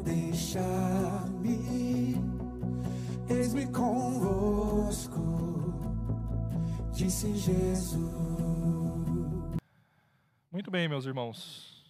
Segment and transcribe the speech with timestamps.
[0.00, 1.56] deixar-me.
[3.28, 5.20] Eis-me convosco,
[6.92, 8.06] disse Jesus.
[10.50, 11.84] Muito bem, meus irmãos.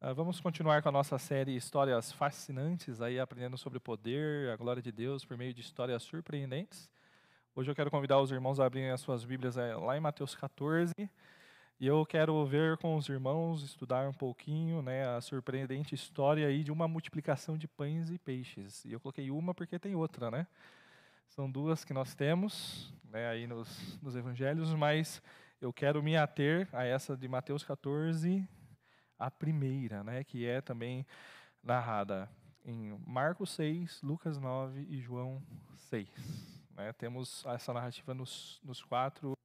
[0.00, 4.56] Uh, vamos continuar com a nossa série Histórias Fascinantes, aí aprendendo sobre o poder, a
[4.56, 6.90] glória de Deus por meio de histórias surpreendentes.
[7.54, 10.34] Hoje eu quero convidar os irmãos a abrirem as suas Bíblias é, lá em Mateus
[10.34, 10.92] 14.
[11.82, 16.62] E eu quero ver com os irmãos, estudar um pouquinho né, a surpreendente história aí
[16.62, 18.84] de uma multiplicação de pães e peixes.
[18.84, 20.46] E eu coloquei uma porque tem outra, né?
[21.26, 25.20] São duas que nós temos né, aí nos, nos evangelhos, mas
[25.60, 28.48] eu quero me ater a essa de Mateus 14,
[29.18, 31.04] a primeira, né, que é também
[31.64, 32.30] narrada
[32.64, 35.42] em Marcos 6, Lucas 9 e João
[35.74, 36.08] 6.
[36.76, 36.92] Né?
[36.92, 39.36] Temos essa narrativa nos, nos, quatro,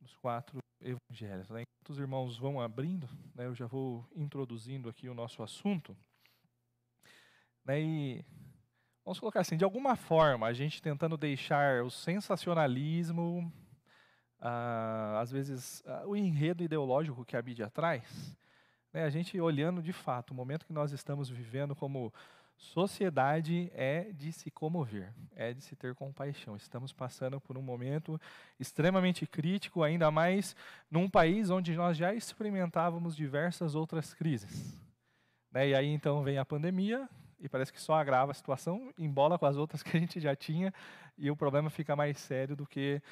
[0.00, 1.48] nos quatro evangelhos.
[1.50, 1.62] Né?
[1.62, 5.96] Enquanto os irmãos vão abrindo, né, eu já vou introduzindo aqui o nosso assunto.
[7.64, 8.24] Né, e
[9.04, 13.52] vamos colocar assim, de alguma forma, a gente tentando deixar o sensacionalismo,
[14.40, 18.36] ah, às vezes ah, o enredo ideológico que a mídia traz,
[18.92, 22.12] né, a gente olhando de fato o momento que nós estamos vivendo como
[22.60, 26.54] sociedade é de se comover, é de se ter compaixão.
[26.54, 28.20] Estamos passando por um momento
[28.58, 30.54] extremamente crítico, ainda mais
[30.90, 34.78] num país onde nós já experimentávamos diversas outras crises.
[35.50, 37.08] Né, e aí então vem a pandemia
[37.40, 40.36] e parece que só agrava a situação, embola com as outras que a gente já
[40.36, 40.72] tinha
[41.18, 43.02] e o problema fica mais sério do que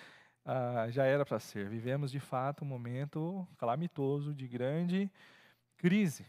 [0.45, 1.69] uh, já era para ser.
[1.69, 5.11] Vivemos de fato um momento calamitoso de grande
[5.79, 6.27] crise.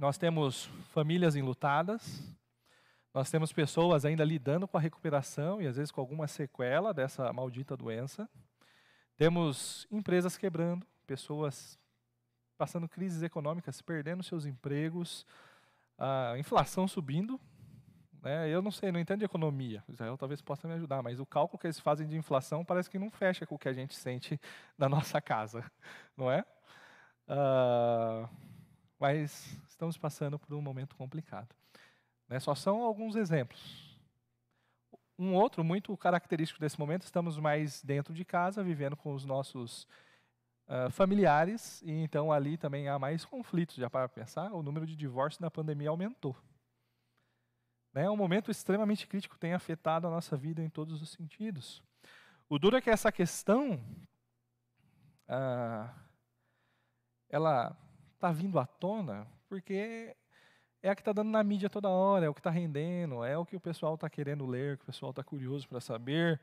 [0.00, 2.34] Nós temos famílias enlutadas,
[3.12, 7.30] nós temos pessoas ainda lidando com a recuperação e às vezes com alguma sequela dessa
[7.34, 8.26] maldita doença.
[9.14, 11.78] Temos empresas quebrando, pessoas
[12.56, 15.26] passando crises econômicas, perdendo seus empregos,
[15.98, 17.38] a inflação subindo.
[18.22, 18.48] Né?
[18.48, 19.84] Eu não sei, não entendo de economia.
[19.86, 22.98] Israel talvez possa me ajudar, mas o cálculo que eles fazem de inflação parece que
[22.98, 24.40] não fecha com o que a gente sente
[24.78, 25.62] na nossa casa,
[26.16, 26.42] não é?
[27.28, 28.49] Uh,
[29.00, 31.48] mas estamos passando por um momento complicado.
[32.28, 32.38] Né?
[32.38, 33.98] Só são alguns exemplos.
[35.18, 39.86] Um outro muito característico desse momento, estamos mais dentro de casa, vivendo com os nossos
[40.68, 43.76] uh, familiares, e então ali também há mais conflitos.
[43.76, 46.36] Já para pensar, o número de divórcios na pandemia aumentou.
[47.92, 48.08] Né?
[48.08, 51.82] Um momento extremamente crítico, tem afetado a nossa vida em todos os sentidos.
[52.48, 53.74] O duro é que essa questão,
[55.28, 55.90] uh,
[57.28, 57.76] ela
[58.20, 60.14] está vindo à tona porque
[60.82, 63.36] é a que está dando na mídia toda hora, é o que está rendendo, é
[63.36, 66.38] o que o pessoal está querendo ler, que o pessoal está curioso para saber.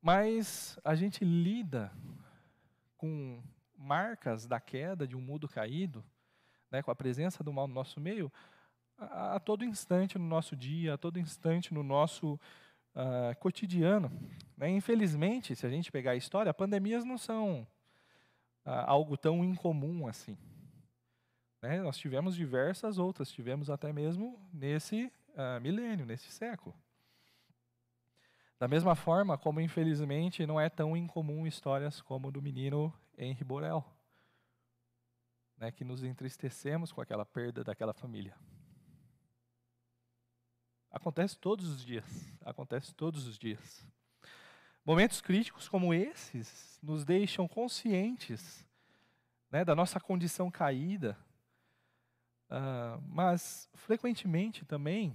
[0.00, 1.92] Mas a gente lida
[2.96, 3.42] com
[3.76, 6.02] marcas da queda de um mundo caído,
[6.70, 8.32] né, com a presença do mal no nosso meio,
[8.98, 12.34] a, a todo instante no nosso dia, a todo instante no nosso
[12.94, 14.10] uh, cotidiano.
[14.56, 14.70] Né?
[14.70, 17.66] Infelizmente, se a gente pegar a história, pandemias não são
[18.64, 20.36] uh, algo tão incomum assim.
[21.62, 21.80] Né?
[21.82, 26.74] Nós tivemos diversas outras, tivemos até mesmo nesse uh, milênio, nesse século.
[28.58, 33.84] Da mesma forma como, infelizmente, não é tão incomum histórias como do menino Henri Borel,
[35.58, 38.34] né, que nos entristecemos com aquela perda daquela família.
[40.90, 42.04] Acontece todos os dias,
[42.42, 43.86] acontece todos os dias.
[44.84, 48.66] Momentos críticos como esses nos deixam conscientes
[49.50, 51.18] né, da nossa condição caída,
[52.50, 55.14] Uh, mas, frequentemente também,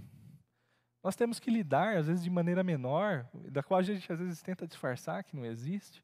[1.04, 4.42] nós temos que lidar, às vezes de maneira menor, da qual a gente às vezes
[4.42, 6.04] tenta disfarçar que não existe.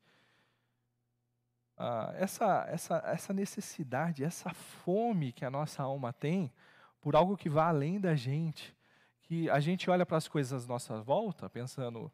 [1.77, 6.51] Uh, essa, essa, essa necessidade, essa fome que a nossa alma tem
[6.99, 8.75] por algo que vá além da gente,
[9.21, 12.11] que a gente olha para as coisas à nossa volta, pensando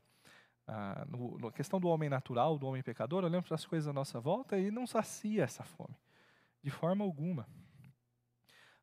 [0.67, 3.93] ah, no, na questão do homem natural, do homem pecador, olhamos para as coisas à
[3.93, 5.95] nossa volta e não sacia essa fome,
[6.61, 7.47] de forma alguma.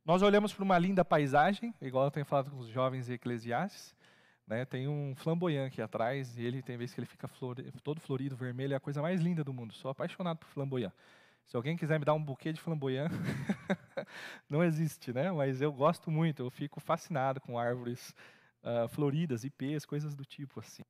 [0.04, 3.94] Nós olhamos para uma linda paisagem, igual eu tenho falado com os jovens eclesiastes,
[4.46, 7.28] né, tem um flamboyant aqui atrás, e ele tem vezes que ele fica
[7.82, 9.72] todo florido, vermelho, é a coisa mais linda do mundo.
[9.74, 10.92] Sou apaixonado por flamboyant.
[11.46, 13.10] Se alguém quiser me dar um buquê de flamboyant,
[14.48, 15.30] não existe, né?
[15.30, 18.14] Mas eu gosto muito, eu fico fascinado com árvores
[18.62, 20.82] uh, floridas, ipês, coisas do tipo assim.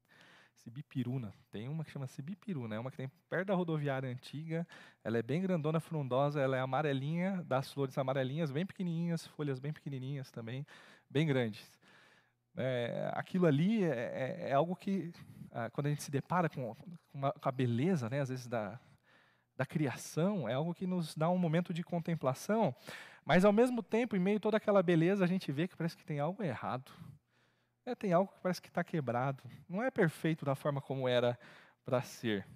[0.63, 1.33] Sibipiruna.
[1.51, 4.67] Tem uma que chama Sibipiruna, é uma que tem perto da rodoviária antiga.
[5.03, 9.73] Ela é bem grandona, frondosa, ela é amarelinha, das flores amarelinhas, bem pequenininhas, folhas bem
[9.73, 10.67] pequenininhas também,
[11.09, 11.79] bem grandes.
[12.57, 15.13] É, aquilo ali é, é, é algo que,
[15.53, 16.77] ah, quando a gente se depara com,
[17.13, 18.79] uma, com a beleza, né, às vezes, da,
[19.57, 22.75] da criação, é algo que nos dá um momento de contemplação,
[23.25, 25.97] Mas ao mesmo tempo, em meio a toda aquela beleza, a gente vê que parece
[25.97, 26.91] que tem algo errado.
[27.91, 29.43] É, tem algo que parece que está quebrado.
[29.69, 31.37] Não é perfeito da forma como era
[31.85, 32.47] para ser.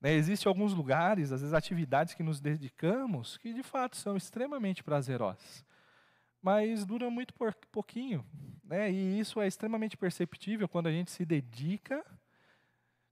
[0.00, 4.82] Né, Existem alguns lugares, às vezes atividades que nos dedicamos, que de fato são extremamente
[4.82, 5.62] prazerosas,
[6.40, 7.34] mas duram muito
[7.70, 8.24] pouquinho.
[8.64, 8.90] Né?
[8.90, 12.02] E isso é extremamente perceptível quando a gente se dedica,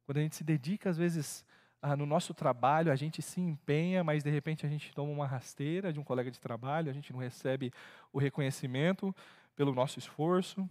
[0.07, 1.45] quando a gente se dedica, às vezes,
[1.83, 5.27] ah, no nosso trabalho, a gente se empenha, mas de repente a gente toma uma
[5.27, 7.71] rasteira de um colega de trabalho, a gente não recebe
[8.11, 9.15] o reconhecimento
[9.55, 10.67] pelo nosso esforço.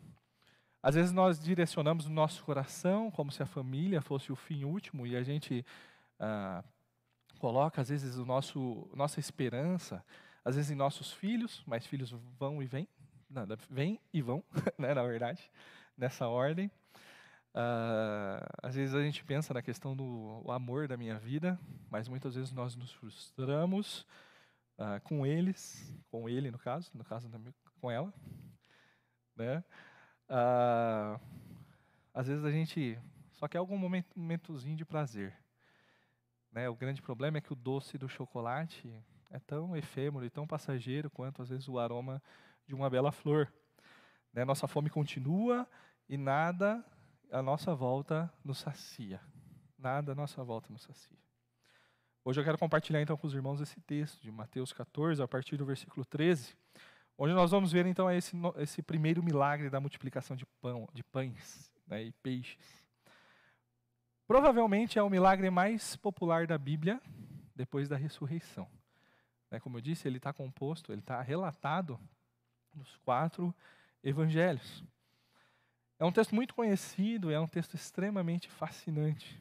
[0.84, 5.06] Às vezes nós direcionamos o nosso coração como se a família fosse o fim último
[5.06, 5.64] e a gente
[6.20, 6.64] ah,
[7.40, 10.04] coloca, às vezes, o nosso, nossa esperança,
[10.46, 12.88] às vezes, em nossos filhos, mas filhos vão e vêm,
[13.30, 14.44] nada, vêm e vão,
[14.78, 15.52] né, na verdade,
[15.98, 16.70] nessa ordem.
[17.54, 22.36] Ah, às vezes a gente pensa na questão do amor da minha vida, mas muitas
[22.36, 24.06] vezes nós nos frustramos
[24.78, 27.30] ah, com eles, com ele no caso, no caso
[27.80, 28.14] com ela,
[29.36, 29.64] né?
[30.34, 31.20] Ah,
[32.14, 32.98] às vezes a gente
[33.34, 35.36] só quer algum momento, momentozinho de prazer.
[36.50, 36.70] Né?
[36.70, 38.90] O grande problema é que o doce do chocolate
[39.30, 42.24] é tão efêmero e tão passageiro quanto às vezes o aroma
[42.66, 43.52] de uma bela flor.
[44.32, 44.46] Né?
[44.46, 45.68] Nossa fome continua
[46.08, 46.82] e nada
[47.30, 49.20] à nossa volta nos sacia.
[49.78, 51.18] Nada à nossa volta nos sacia.
[52.24, 55.58] Hoje eu quero compartilhar então com os irmãos esse texto de Mateus 14, a partir
[55.58, 56.56] do versículo 13,
[57.18, 61.72] onde nós vamos ver então esse, esse primeiro milagre da multiplicação de pão, de pães
[61.88, 62.82] né, e peixes.
[64.28, 67.02] Provavelmente é o milagre mais popular da Bíblia
[67.56, 68.68] depois da ressurreição.
[69.50, 72.00] Né, como eu disse, ele está composto, ele está relatado
[72.74, 73.54] nos quatro
[74.04, 74.84] evangelhos.
[76.00, 79.40] É um texto muito conhecido, é um texto extremamente fascinante.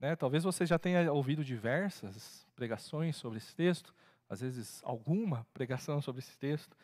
[0.00, 0.16] Né?
[0.16, 3.94] Talvez você já tenha ouvido diversas pregações sobre esse texto,
[4.32, 6.76] às vezes alguma pregação sobre esse texto.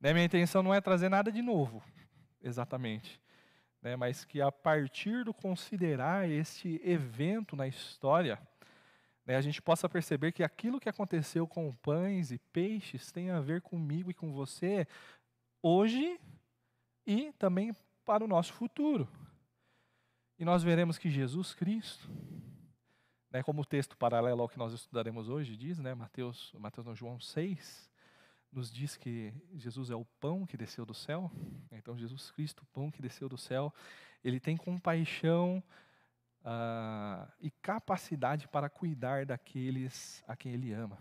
[0.00, 0.12] Né?
[0.12, 1.82] Minha intenção não é trazer nada de novo,
[2.42, 3.20] exatamente
[3.86, 8.36] né, mas que a partir do considerar este evento na história,
[9.24, 13.38] né, a gente possa perceber que aquilo que aconteceu com pães e peixes tem a
[13.38, 14.88] ver comigo e com você
[15.62, 16.18] hoje
[17.06, 17.72] e também
[18.04, 19.08] para o nosso futuro.
[20.36, 22.10] E nós veremos que Jesus Cristo,
[23.36, 26.94] né, como o texto paralelo ao que nós estudaremos hoje diz, né, Mateus, Mateus não,
[26.94, 27.90] João 6,
[28.50, 31.30] nos diz que Jesus é o pão que desceu do céu.
[31.70, 33.74] Então, Jesus Cristo, o pão que desceu do céu,
[34.24, 35.62] ele tem compaixão
[36.40, 40.98] uh, e capacidade para cuidar daqueles a quem ele ama.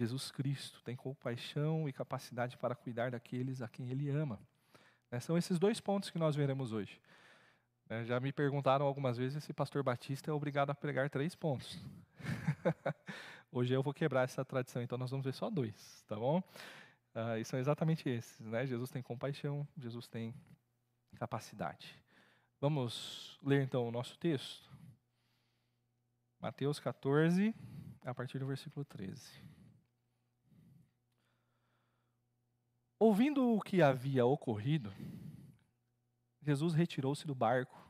[0.00, 4.40] Jesus Cristo tem compaixão e capacidade para cuidar daqueles a quem ele ama.
[5.08, 7.00] Né, são esses dois pontos que nós veremos hoje.
[7.92, 11.78] Né, já me perguntaram algumas vezes se pastor Batista é obrigado a pregar três pontos.
[13.52, 16.38] Hoje eu vou quebrar essa tradição, então nós vamos ver só dois, tá bom?
[17.14, 18.64] Uh, e são exatamente esses, né?
[18.66, 20.34] Jesus tem compaixão, Jesus tem
[21.16, 22.02] capacidade.
[22.58, 24.70] Vamos ler então o nosso texto?
[26.40, 27.54] Mateus 14,
[28.06, 29.38] a partir do versículo 13.
[32.98, 34.90] Ouvindo o que havia ocorrido,
[36.40, 37.81] Jesus retirou-se do barco,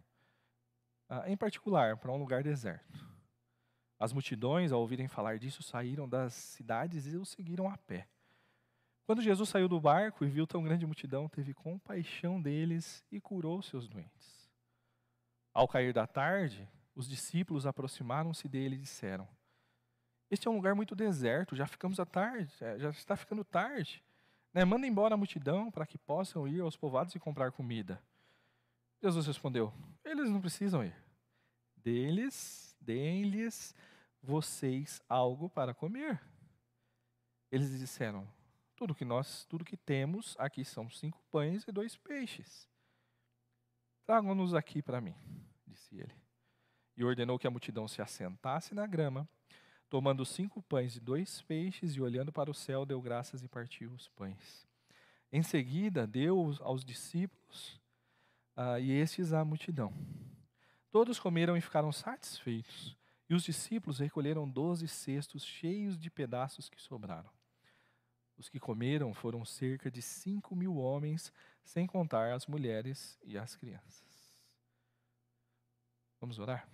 [1.26, 3.06] em particular para um lugar deserto.
[3.98, 8.08] As multidões, ao ouvirem falar disso, saíram das cidades e o seguiram a pé.
[9.04, 13.62] Quando Jesus saiu do barco e viu tão grande multidão, teve compaixão deles e curou
[13.62, 14.50] seus doentes.
[15.52, 19.28] Ao cair da tarde, os discípulos aproximaram-se dele e disseram:
[20.30, 24.02] Este é um lugar muito deserto, já ficamos à tarde, é, já está ficando tarde.
[24.52, 24.64] Né?
[24.64, 28.02] Manda embora a multidão para que possam ir aos povoados e comprar comida.
[29.02, 29.72] Jesus respondeu:
[30.04, 31.01] Eles não precisam ir.
[31.82, 33.74] Deles, deem-lhes
[34.22, 36.20] vocês algo para comer.
[37.50, 38.26] Eles disseram:
[38.76, 42.68] tudo que nós, tudo que temos aqui são cinco pães e dois peixes.
[44.04, 45.14] Tragam-nos aqui para mim,
[45.66, 46.14] disse ele.
[46.96, 49.28] E ordenou que a multidão se assentasse na grama,
[49.88, 53.92] tomando cinco pães e dois peixes e olhando para o céu, deu graças e partiu
[53.92, 54.66] os pães.
[55.30, 57.80] Em seguida, deu aos discípulos
[58.56, 59.94] uh, e estes à multidão.
[60.92, 62.94] Todos comeram e ficaram satisfeitos.
[63.28, 67.30] E os discípulos recolheram doze cestos cheios de pedaços que sobraram.
[68.36, 71.32] Os que comeram foram cerca de cinco mil homens,
[71.64, 74.36] sem contar as mulheres e as crianças.
[76.20, 76.68] Vamos orar?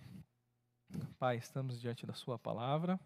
[1.17, 2.99] Pai, estamos diante da Sua palavra.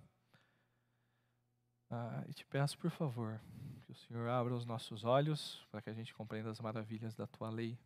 [1.91, 3.39] Ah, e te peço, por favor,
[3.83, 7.27] que o Senhor abra os nossos olhos para que a gente compreenda as maravilhas da
[7.27, 7.77] Tua lei.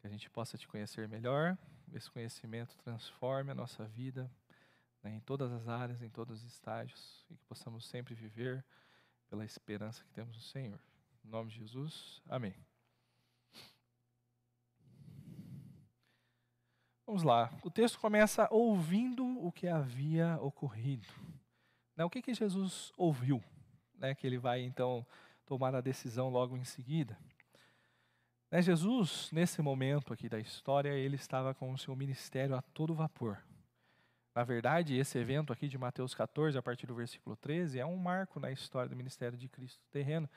[0.00, 1.56] Que a gente possa te conhecer melhor
[1.92, 4.30] esse conhecimento transforme a nossa vida
[5.02, 8.64] né, em todas as áreas, em todos os estágios, e que possamos sempre viver
[9.28, 10.78] pela esperança que temos no Senhor.
[11.24, 12.54] Em nome de Jesus, amém.
[17.06, 17.50] Vamos lá.
[17.62, 21.08] O texto começa ouvindo o que havia ocorrido.
[21.96, 23.42] Né, o que, que Jesus ouviu?
[23.94, 25.04] Né, que ele vai então
[25.44, 27.18] tomar a decisão logo em seguida.
[28.50, 32.92] Né, Jesus, nesse momento aqui da história, ele estava com o seu ministério a todo
[32.92, 33.38] vapor.
[34.34, 37.96] Na verdade, esse evento aqui de Mateus 14, a partir do versículo 13, é um
[37.96, 40.28] marco na história do ministério de Cristo terreno,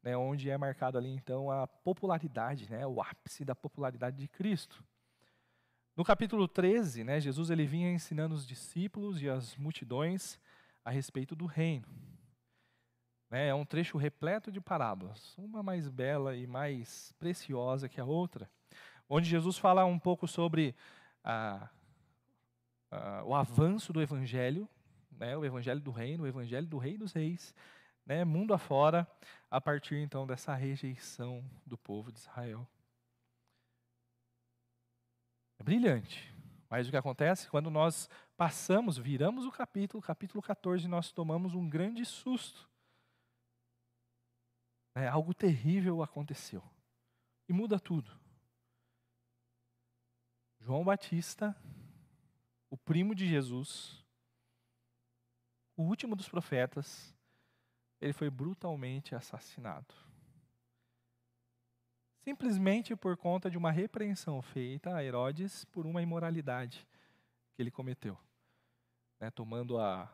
[0.00, 4.84] né, onde é marcado ali então a popularidade, né, o ápice da popularidade de Cristo.
[5.96, 10.38] No capítulo 13, né, Jesus ele vinha ensinando os discípulos e as multidões
[10.84, 12.05] a respeito do reino.
[13.28, 18.04] Né, é um trecho repleto de parábolas, uma mais bela e mais preciosa que a
[18.04, 18.48] outra,
[19.08, 20.76] onde Jesus fala um pouco sobre
[23.24, 24.68] o avanço do evangelho,
[25.10, 27.52] né, o evangelho do reino, o evangelho do rei dos reis,
[28.04, 29.04] né, mundo afora,
[29.50, 32.64] a partir então dessa rejeição do povo de Israel.
[35.58, 36.32] É brilhante.
[36.70, 41.68] Mas o que acontece quando nós passamos, viramos o capítulo, capítulo 14, nós tomamos um
[41.68, 42.68] grande susto.
[44.96, 46.62] É, algo terrível aconteceu.
[47.48, 48.10] E muda tudo.
[50.58, 51.54] João Batista,
[52.68, 54.04] o primo de Jesus,
[55.76, 57.14] o último dos profetas,
[58.00, 59.94] ele foi brutalmente assassinado
[62.26, 66.84] simplesmente por conta de uma repreensão feita a Herodes por uma imoralidade
[67.54, 68.18] que ele cometeu,
[69.20, 70.12] né, tomando a,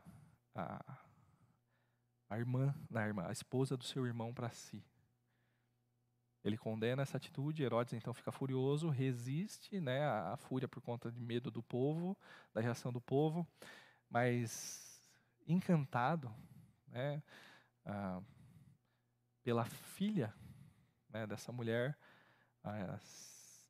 [0.55, 0.99] a,
[2.33, 4.83] a irmã, a irmã, a esposa do seu irmão para si.
[6.43, 11.21] Ele condena essa atitude, Herodes então fica furioso, resiste né, à fúria por conta de
[11.21, 12.17] medo do povo,
[12.55, 13.47] da reação do povo,
[14.09, 15.05] mas
[15.47, 16.35] encantado
[16.87, 17.23] né,
[17.85, 18.23] ah,
[19.43, 20.35] pela filha
[21.11, 21.99] né, dessa mulher,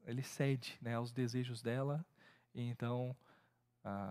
[0.04, 2.07] ele cede né, aos desejos dela,
[2.54, 3.16] e então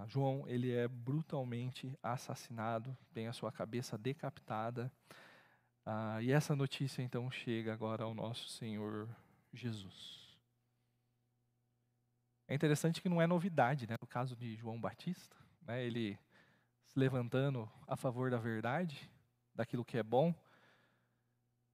[0.07, 4.91] João ele é brutalmente assassinado, tem a sua cabeça decapitada,
[6.21, 9.07] e essa notícia então chega agora ao nosso Senhor
[9.53, 10.37] Jesus.
[12.47, 16.19] É interessante que não é novidade, né, no caso de João Batista, né, ele
[16.91, 19.09] se levantando a favor da verdade,
[19.55, 20.35] daquilo que é bom,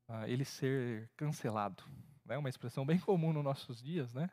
[0.07, 1.83] uh, ele ser cancelado.
[2.25, 2.37] É né?
[2.37, 4.29] uma expressão bem comum nos nossos dias, né?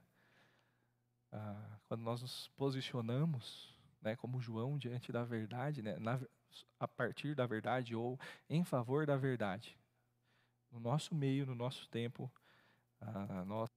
[1.34, 6.20] Uh, quando nós nos posicionamos, né, como João diante da verdade, né, na,
[6.78, 8.16] a partir da verdade ou
[8.48, 9.76] em favor da verdade.
[10.70, 12.30] No nosso meio, no nosso tempo,
[13.02, 13.68] uh, nós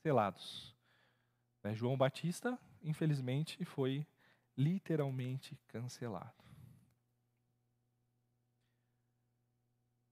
[0.00, 0.76] selados.
[1.64, 4.06] Né, João Batista, infelizmente, foi
[4.56, 6.44] literalmente cancelado.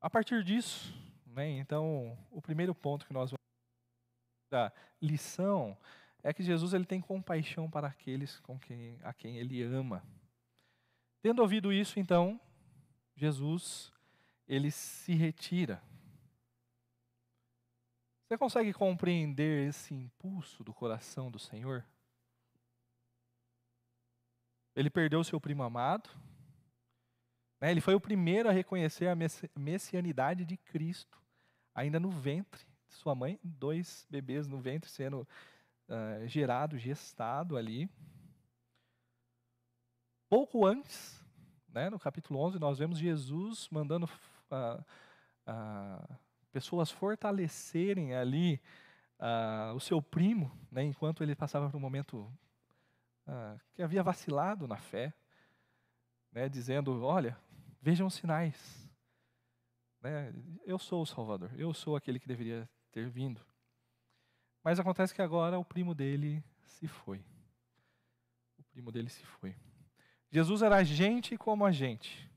[0.01, 0.93] A partir disso,
[1.25, 3.47] né, então, o primeiro ponto que nós vamos
[4.51, 5.77] da lição
[6.27, 10.03] é que Jesus ele tem compaixão para aqueles com quem, a quem ele ama.
[11.23, 12.41] Tendo ouvido isso, então,
[13.15, 13.93] Jesus
[14.49, 15.81] ele se retira.
[18.25, 21.87] Você consegue compreender esse impulso do coração do Senhor?
[24.75, 26.11] Ele perdeu seu primo amado,
[27.61, 27.71] né?
[27.71, 29.17] Ele foi o primeiro a reconhecer a
[29.57, 31.23] messianidade de Cristo,
[31.73, 35.27] ainda no ventre de sua mãe, dois bebês no ventre sendo
[35.89, 37.89] uh, gerado, gestado ali.
[40.29, 41.25] Pouco antes,
[41.69, 44.85] né, no capítulo 11, nós vemos Jesus mandando uh,
[45.47, 46.19] uh,
[46.53, 48.61] pessoas fortalecerem ali
[49.75, 52.31] o seu primo, né, enquanto ele passava por um momento
[53.73, 55.15] que havia vacilado na fé,
[56.31, 57.35] né, dizendo: Olha,
[57.87, 58.91] Vejam os sinais.
[60.03, 60.35] Né?
[60.65, 63.41] Eu sou o Salvador, eu sou aquele que deveria ter vindo.
[64.67, 67.25] Mas acontece que agora o primo dele se foi.
[68.59, 69.55] O primo dele se foi.
[70.29, 72.29] Jesus era gente como a gente.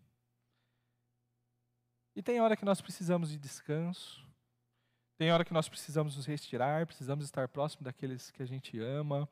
[2.15, 4.23] E tem hora que nós precisamos de descanso,
[5.17, 9.27] tem hora que nós precisamos nos retirar, precisamos estar próximo daqueles que a gente ama.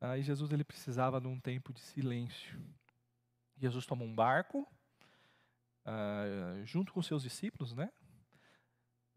[0.00, 2.58] Aí Jesus ele precisava de um tempo de silêncio.
[3.58, 4.66] Jesus toma um barco,
[5.84, 7.92] uh, junto com seus discípulos, né?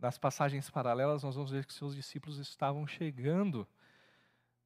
[0.03, 3.65] Nas passagens paralelas, nós vamos ver que seus discípulos estavam chegando,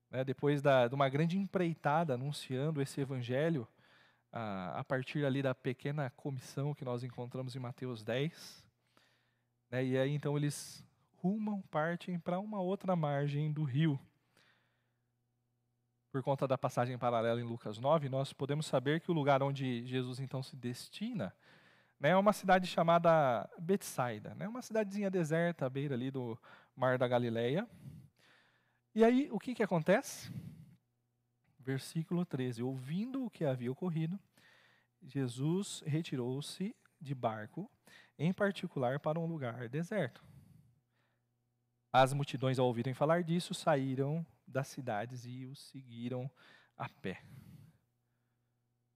[0.09, 3.67] né, depois da, de uma grande empreitada anunciando esse evangelho,
[4.33, 8.65] uh, a partir ali da pequena comissão que nós encontramos em Mateus 10.
[9.69, 10.83] Né, e aí então eles
[11.21, 13.99] rumam, partem para uma outra margem do rio.
[16.11, 19.85] Por conta da passagem paralela em Lucas 9, nós podemos saber que o lugar onde
[19.85, 21.31] Jesus então se destina
[21.99, 26.37] né, é uma cidade chamada Betsaida, né, uma cidadezinha deserta à beira ali do
[26.75, 27.67] Mar da Galileia.
[28.93, 30.31] E aí, o que, que acontece?
[31.59, 34.19] Versículo 13: Ouvindo o que havia ocorrido,
[35.01, 37.69] Jesus retirou-se de barco,
[38.17, 40.23] em particular para um lugar deserto.
[41.91, 46.29] As multidões, ao ouvirem falar disso, saíram das cidades e o seguiram
[46.75, 47.21] a pé.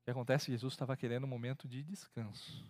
[0.02, 0.52] O que acontece?
[0.52, 2.66] Jesus estava querendo um momento de descanso.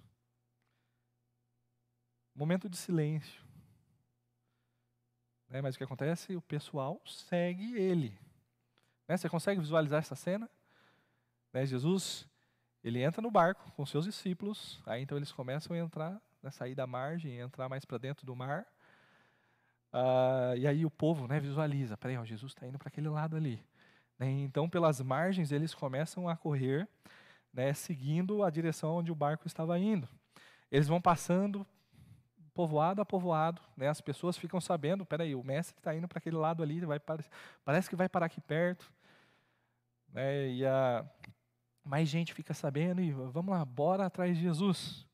[2.34, 3.42] Momento de silêncio.
[5.50, 5.62] Né?
[5.62, 6.36] Mas o que acontece?
[6.36, 8.18] O pessoal segue ele.
[9.08, 9.18] Né?
[9.18, 10.50] Você consegue visualizar essa cena?
[11.54, 11.66] Né?
[11.66, 12.26] Jesus,
[12.84, 16.50] ele entra no barco com seus discípulos, aí então eles começam a entrar, né?
[16.50, 18.66] sair da margem, entrar mais para dentro do mar.
[19.94, 23.36] Uh, e aí o povo né, visualiza, peraí, ó, Jesus está indo para aquele lado
[23.36, 23.62] ali.
[24.18, 24.30] Né?
[24.30, 26.88] Então, pelas margens, eles começam a correr,
[27.54, 30.08] né, seguindo a direção onde o barco estava indo.
[30.72, 31.68] Eles vão passando
[32.54, 33.88] povoado a povoado, né?
[33.88, 37.24] as pessoas ficam sabendo, peraí, o mestre está indo para aquele lado ali, vai para,
[37.64, 38.92] parece que vai parar aqui perto.
[40.10, 40.50] Né?
[40.50, 41.06] E a,
[41.84, 45.08] mais gente fica sabendo, e vamos lá, bora atrás de Jesus.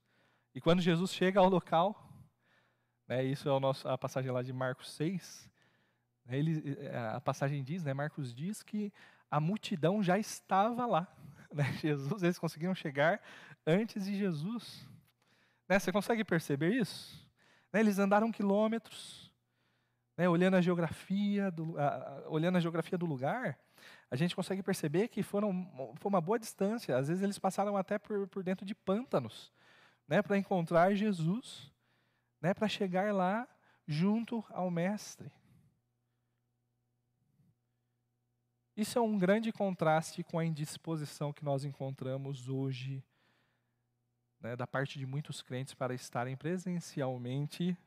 [0.54, 2.12] E quando Jesus chega ao local,
[3.08, 5.50] né, isso é o nosso, a passagem lá de Marcos 6.
[6.26, 8.92] Né, ele, é, a passagem diz, né, Marcos diz que
[9.30, 11.08] a multidão já estava lá.
[11.50, 13.22] Né, Jesus, eles conseguiram chegar
[13.66, 14.86] antes de Jesus.
[15.68, 17.26] Né, você consegue perceber isso?
[17.72, 19.32] Né, eles andaram quilômetros,
[20.18, 21.76] né, olhando a geografia, do,
[22.28, 23.58] olhando a geografia do lugar,
[24.10, 26.98] a gente consegue perceber que foram, foi uma boa distância.
[26.98, 29.52] Às vezes eles passaram até por, por dentro de pântanos,
[30.08, 31.72] né, para encontrar Jesus
[32.42, 33.48] né, para chegar lá
[33.86, 35.32] junto ao Mestre.
[38.76, 43.04] Isso é um grande contraste com a indisposição que nós encontramos hoje,
[44.40, 47.78] né, da parte de muitos crentes para estarem presencialmente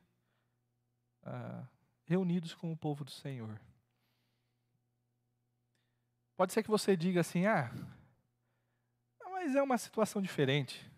[1.23, 1.65] ah,
[2.05, 3.59] reunidos com o povo do Senhor.
[6.35, 7.71] Pode ser que você diga assim, ah,
[9.31, 10.89] mas é uma situação diferente.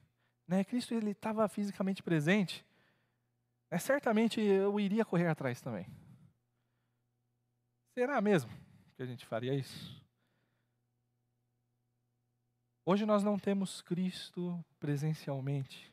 [0.47, 0.63] Né?
[0.63, 2.65] Cristo ele estava fisicamente presente,
[3.71, 5.87] é, certamente eu iria correr atrás também.
[7.97, 8.51] Será mesmo
[8.95, 10.02] que a gente faria isso?
[12.85, 15.89] Hoje nós não temos Cristo presencialmente,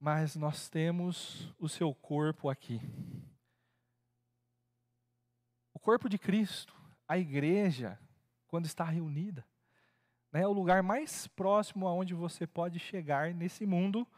[0.00, 2.80] mas nós temos o seu corpo aqui.
[5.74, 6.74] O corpo de Cristo,
[7.06, 8.00] a igreja,
[8.48, 9.46] quando está reunida,
[10.32, 14.08] né, é o lugar mais próximo aonde você pode chegar nesse mundo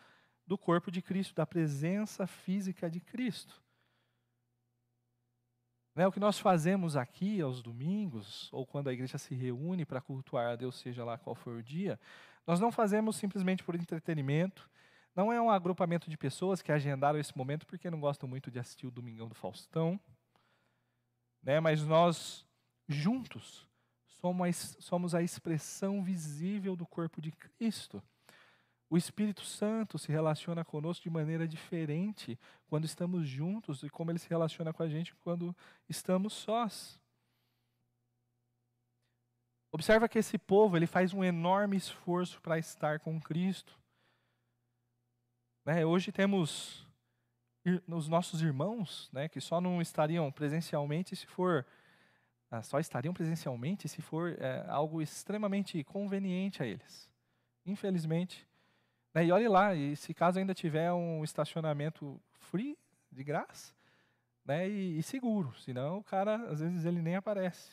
[0.47, 3.61] do corpo de Cristo, da presença física de Cristo.
[5.99, 10.01] Né, o que nós fazemos aqui aos domingos, ou quando a igreja se reúne para
[10.01, 11.99] cultuar a Deus, seja lá qual for o dia,
[12.47, 14.71] nós não fazemos simplesmente por entretenimento,
[15.13, 18.61] não é um agrupamento de pessoas que agendaram esse momento porque não gostam muito de
[18.61, 19.99] assistir o Domingão do Faustão,
[21.43, 22.47] né, mas nós,
[22.89, 23.69] juntos,
[24.79, 28.01] somos, a expressão visível do corpo de Cristo.
[28.91, 34.19] O Espírito Santo se relaciona conosco de maneira diferente quando estamos juntos e como ele
[34.19, 35.55] se relaciona com a gente quando
[35.89, 36.99] estamos sós.
[39.71, 43.79] Observa que esse povo ele faz um enorme esforço para estar com Cristo.
[45.67, 45.85] Né?
[45.85, 46.87] Hoje temos
[47.87, 51.67] os nossos irmãos, né, que só não estariam presencialmente se for
[52.51, 57.11] ah, só estariam presencialmente se for é, algo extremamente conveniente a eles.
[57.67, 58.48] Infelizmente,
[59.25, 62.77] e olhe lá, e se caso ainda tiver um estacionamento free,
[63.11, 63.73] de graça,
[64.45, 67.71] né, e, e seguro, senão o cara, às vezes, ele nem aparece.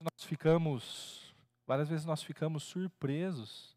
[0.00, 1.34] Nós ficamos,
[1.66, 3.76] várias vezes nós ficamos surpresos,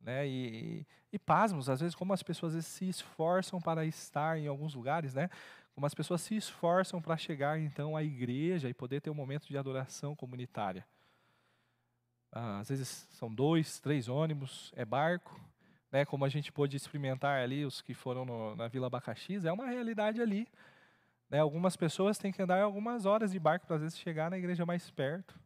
[0.00, 4.46] né, e, e pasmos, às vezes, como as pessoas vezes, se esforçam para estar em
[4.46, 5.30] alguns lugares, né,
[5.74, 9.48] como as pessoas se esforçam para chegar, então, à igreja e poder ter um momento
[9.48, 10.86] de adoração comunitária.
[12.36, 15.40] Ah, às vezes são dois, três ônibus, é barco,
[15.92, 19.52] né, como a gente pôde experimentar ali, os que foram no, na Vila Abacaxis, é
[19.52, 20.48] uma realidade ali.
[21.30, 24.36] Né, algumas pessoas têm que andar algumas horas de barco para às vezes chegar na
[24.36, 25.38] igreja mais perto,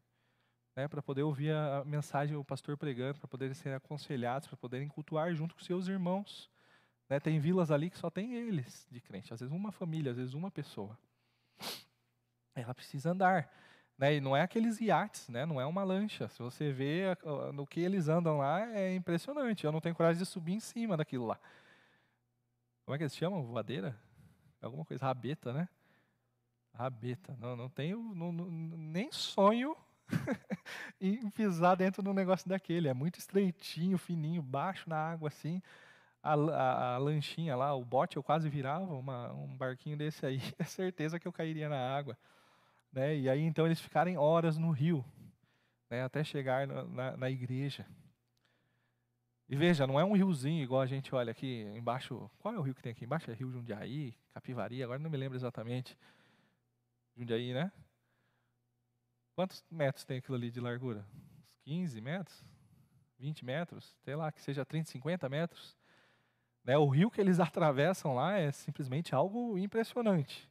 [0.75, 4.89] né, para poder ouvir a, mensagem do pastor pregando, para poderem ser aconselhados, para poderem
[4.89, 6.51] cultuar junto com seus irmãos.
[7.07, 10.17] Né, tem vilas ali que só tem eles de crente, às vezes uma família, às
[10.17, 10.99] vezes uma pessoa.
[12.55, 13.53] Ela precisa andar.
[13.99, 14.15] Né?
[14.15, 15.45] E não é aqueles iates, né?
[15.45, 16.29] não é uma lancha.
[16.29, 17.17] Se você vê
[17.53, 19.65] no que eles andam lá, é impressionante.
[19.65, 21.39] Eu não tenho coragem de subir em cima daquilo lá.
[22.85, 23.43] Como é que eles chamam?
[23.43, 23.99] Voadeira?
[24.63, 25.69] Alguma coisa, rabeta, né?
[26.73, 27.37] Rabeta.
[27.41, 29.77] Não, não tenho não, não, nem sonho
[31.01, 32.89] em pisar dentro de um negócio daquele.
[32.89, 35.61] É muito estreitinho, fininho, baixo na água assim.
[36.23, 40.41] A, a, a lanchinha lá, o bote eu quase virava, uma, um barquinho desse aí,
[40.59, 42.17] é certeza que eu cairia na água.
[42.93, 43.17] Né?
[43.17, 45.05] E aí então eles ficarem horas no rio,
[45.91, 46.03] né?
[46.03, 47.87] até chegar na, na, na igreja.
[49.49, 52.31] E veja, não é um riozinho igual a gente olha aqui embaixo.
[52.39, 53.31] Qual é o rio que tem aqui embaixo?
[53.31, 55.97] É Rio Jundiaí, Capivari, agora não me lembro exatamente.
[57.17, 57.73] Jundiaí, né?
[59.35, 61.07] Quantos metros tem aquilo ali de largura?
[61.63, 62.45] 15 metros?
[63.19, 63.97] 20 metros?
[64.05, 65.77] Sei lá, que seja 30, 50 metros.
[66.63, 66.77] Né?
[66.77, 70.51] O rio que eles atravessam lá é simplesmente algo impressionante.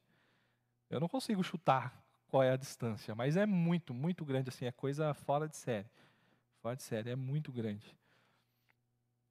[0.90, 4.72] Eu não consigo chutar qual é a distância, mas é muito, muito grande assim, é
[4.72, 5.90] coisa fora de série.
[6.62, 7.96] Fora de série, é muito grande.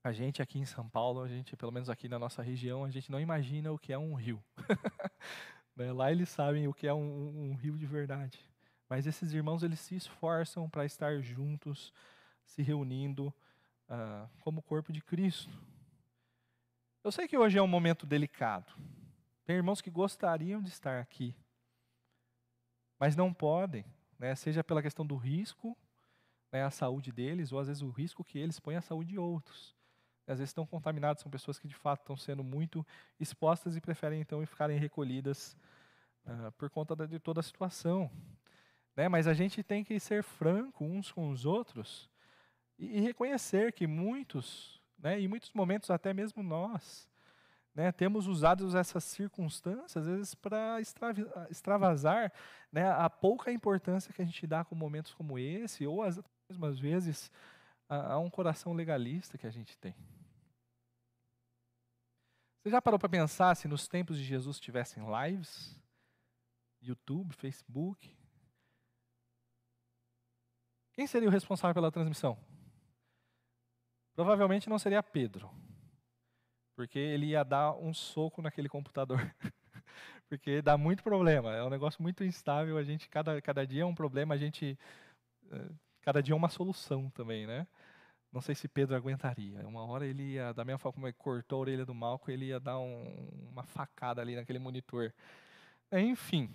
[0.02, 2.90] A gente aqui em São Paulo, a gente, pelo menos aqui na nossa região, a
[2.90, 4.42] gente não imagina o que é um rio.
[5.76, 8.40] Né, lá eles sabem o que é um, um rio de verdade.
[8.88, 11.92] Mas esses irmãos, eles se esforçam para estar juntos,
[12.46, 13.26] se reunindo
[13.90, 15.52] uh, como corpo de Cristo.
[17.04, 18.72] Eu sei que hoje é um momento delicado.
[19.44, 21.36] Tem irmãos que gostariam de estar aqui,
[22.98, 23.84] mas não podem,
[24.18, 25.76] né, seja pela questão do risco
[26.50, 29.18] né, à saúde deles, ou às vezes o risco que eles põem à saúde de
[29.18, 29.76] outros
[30.26, 32.84] às vezes estão contaminados, são pessoas que de fato estão sendo muito
[33.18, 35.56] expostas e preferem então ficarem recolhidas
[36.26, 38.10] uh, por conta de toda a situação.
[38.96, 39.08] Né?
[39.08, 42.10] Mas a gente tem que ser franco uns com os outros
[42.78, 47.08] e, e reconhecer que muitos, né, em muitos momentos até mesmo nós,
[47.76, 50.80] né, temos usado essas circunstâncias, às vezes, para
[51.50, 52.32] extravasar
[52.72, 56.78] né, a pouca importância que a gente dá com momentos como esse, ou as mesmas
[56.78, 57.30] vezes
[57.86, 59.94] a, a um coração legalista que a gente tem.
[62.62, 65.78] Você já parou para pensar se nos tempos de Jesus tivessem lives?
[66.80, 68.10] YouTube, Facebook?
[70.94, 72.38] Quem seria o responsável pela transmissão?
[74.14, 75.50] Provavelmente não seria Pedro,
[76.76, 79.18] porque ele ia dar um soco naquele computador.
[80.28, 83.86] porque dá muito problema, é um negócio muito instável, a gente cada, cada dia é
[83.86, 84.78] um problema, a gente
[85.50, 85.70] eh,
[86.02, 87.66] cada dia é uma solução também, né?
[88.32, 89.66] Não sei se Pedro aguentaria.
[89.66, 92.46] Uma hora ele ia, da mesma forma como ele cortou a orelha do Malco, ele
[92.46, 95.12] ia dar um, uma facada ali naquele monitor.
[95.90, 96.54] Enfim.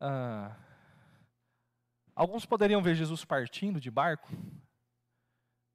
[0.00, 0.56] Ah,
[2.16, 4.28] alguns poderiam ver Jesus partindo de barco.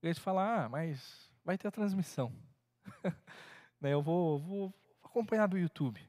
[0.04, 2.34] E eles falar, ah, mas vai ter a transmissão.
[3.80, 4.74] Né, eu vou, vou
[5.04, 6.02] acompanhar do YouTube.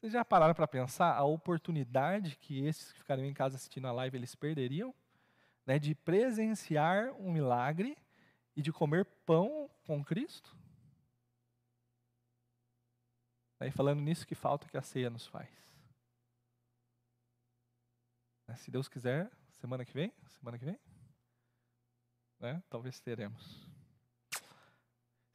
[0.00, 3.92] Vocês já pararam para pensar a oportunidade que esses que ficariam em casa assistindo a
[3.92, 4.92] live eles perderiam?
[5.66, 7.96] né, de presenciar um milagre
[8.54, 10.56] e de comer pão com Cristo?
[13.58, 15.48] Aí falando nisso, que falta que a ceia nos faz.
[18.46, 20.78] Né, se Deus quiser, semana que vem, semana que vem,
[22.40, 23.73] né, talvez teremos.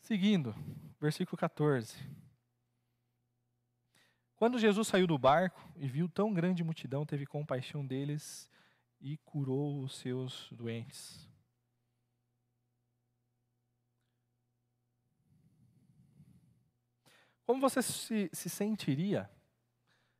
[0.10, 0.56] Seguindo,
[1.00, 1.96] versículo 14.
[4.36, 8.50] Quando Jesus saiu do barco e viu tão grande multidão, teve compaixão deles
[9.00, 11.30] e curou os seus doentes.
[17.46, 19.30] Como você se, se sentiria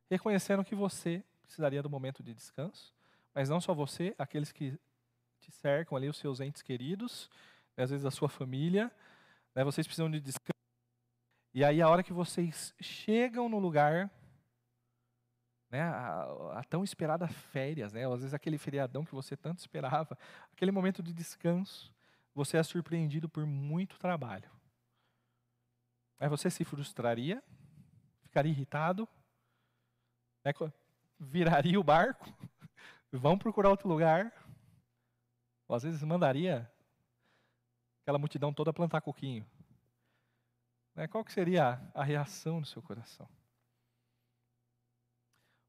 [0.08, 2.94] reconhecendo que você precisaria do momento de descanso,
[3.34, 4.78] mas não só você, aqueles que
[5.40, 7.28] te cercam ali, os seus entes queridos,
[7.76, 8.88] às vezes a sua família,
[9.54, 10.50] né, vocês precisam de descanso.
[11.52, 14.10] E aí a hora que vocês chegam no lugar
[15.70, 20.18] né, a, a, tão esperada férias, né, às vezes aquele feriadão que você tanto esperava,
[20.52, 21.92] aquele momento de descanso,
[22.34, 24.50] você é surpreendido por muito trabalho.
[26.18, 27.42] Aí você se frustraria,
[28.22, 29.08] ficaria irritado,
[30.44, 30.52] né,
[31.18, 32.32] viraria o barco,
[33.12, 34.32] vão procurar outro lugar,
[35.68, 36.70] ou às vezes mandaria
[38.02, 39.46] aquela multidão toda plantar coquinho.
[40.94, 43.28] Né, qual que seria a, reação do seu coração?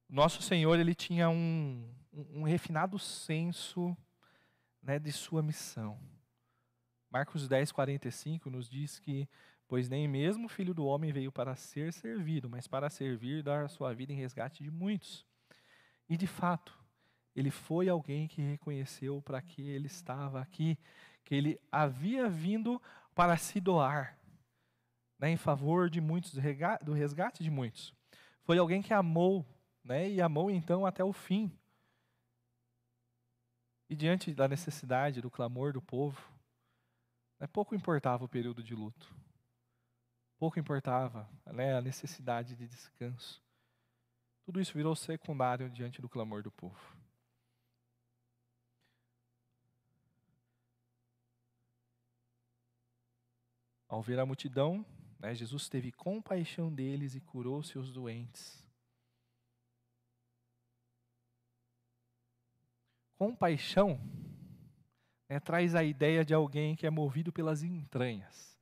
[0.10, 3.96] nosso Senhor ele tinha um, um refinado senso
[4.84, 5.98] né, de sua missão.
[7.10, 9.28] Marcos 10, 45 nos diz que,
[9.68, 13.44] pois nem mesmo o filho do homem veio para ser servido, mas para servir e
[13.44, 15.26] dar a sua vida em resgate de muitos.
[16.10, 16.78] E de fato,
[17.34, 20.78] ele foi alguém que reconheceu para que ele estava aqui,
[21.24, 22.82] que ele havia vindo
[23.14, 24.18] para se doar
[25.22, 26.34] né, em favor de muitos,
[26.82, 27.94] do resgate de muitos.
[28.44, 29.46] Foi alguém que amou
[29.84, 31.56] né, e amou então até o fim.
[33.88, 36.20] E diante da necessidade, do clamor do povo,
[37.40, 39.14] né, pouco importava o período de luto,
[40.40, 43.44] pouco importava né, a necessidade de descanso.
[44.44, 47.01] Tudo isso virou secundário diante do clamor do povo.
[53.92, 54.86] Ao ver a multidão,
[55.20, 58.66] né, Jesus teve compaixão deles e curou seus doentes.
[63.18, 64.00] Compaixão
[65.28, 68.58] né, traz a ideia de alguém que é movido pelas entranhas.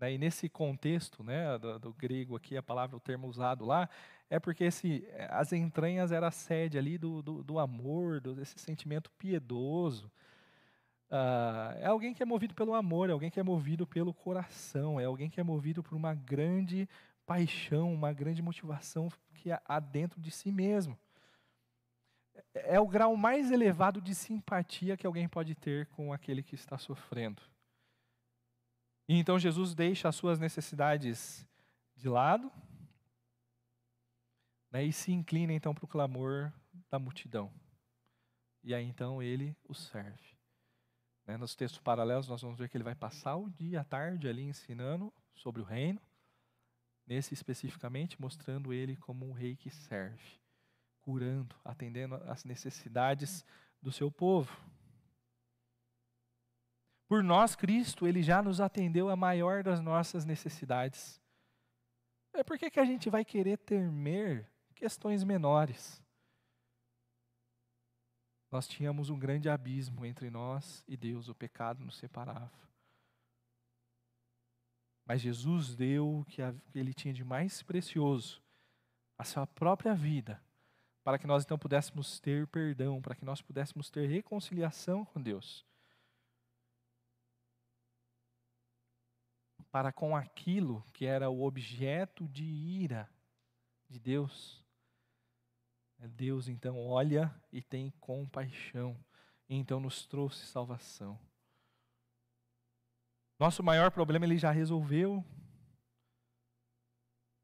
[0.00, 3.90] Né, e nesse contexto né, do, do, grego aqui, a palavra, o termo usado lá,
[4.30, 9.10] é porque esse, as entranhas era a sede ali do, do, do amor, desse sentimento
[9.18, 10.10] piedoso.
[11.12, 14.98] Uh, é alguém que é movido pelo amor, é alguém que é movido pelo coração,
[14.98, 16.88] é alguém que é movido por uma grande
[17.26, 20.98] paixão, uma grande motivação que há dentro de si mesmo.
[22.54, 26.54] É, é o grau mais elevado de simpatia que alguém pode ter com aquele que
[26.54, 27.42] está sofrendo.
[29.06, 31.46] E então Jesus deixa as suas necessidades
[31.94, 32.50] de lado
[34.70, 36.50] né, e se inclina então para o clamor
[36.90, 37.52] da multidão.
[38.64, 40.31] E aí então ele o serve.
[41.32, 44.28] Né, nos textos paralelos, nós vamos ver que ele vai passar o dia, a tarde
[44.28, 45.98] ali ensinando sobre o reino,
[47.06, 50.22] nesse especificamente, mostrando ele como um rei que serve,
[51.00, 53.46] curando, atendendo às necessidades
[53.80, 54.54] do seu povo.
[57.08, 61.18] Por nós, Cristo, ele já nos atendeu a maior das nossas necessidades.
[62.34, 66.02] É por que, que a gente vai querer temer questões menores?
[68.52, 72.52] Nós tínhamos um grande abismo entre nós e Deus, o pecado nos separava.
[75.06, 76.42] Mas Jesus deu o que
[76.74, 78.42] ele tinha de mais precioso,
[79.16, 80.38] a sua própria vida,
[81.02, 85.64] para que nós então pudéssemos ter perdão, para que nós pudéssemos ter reconciliação com Deus.
[89.70, 93.08] Para com aquilo que era o objeto de ira
[93.88, 94.61] de Deus.
[96.08, 98.96] Deus então olha e tem compaixão,
[99.48, 101.18] e então nos trouxe salvação.
[103.38, 105.24] Nosso maior problema ele já resolveu.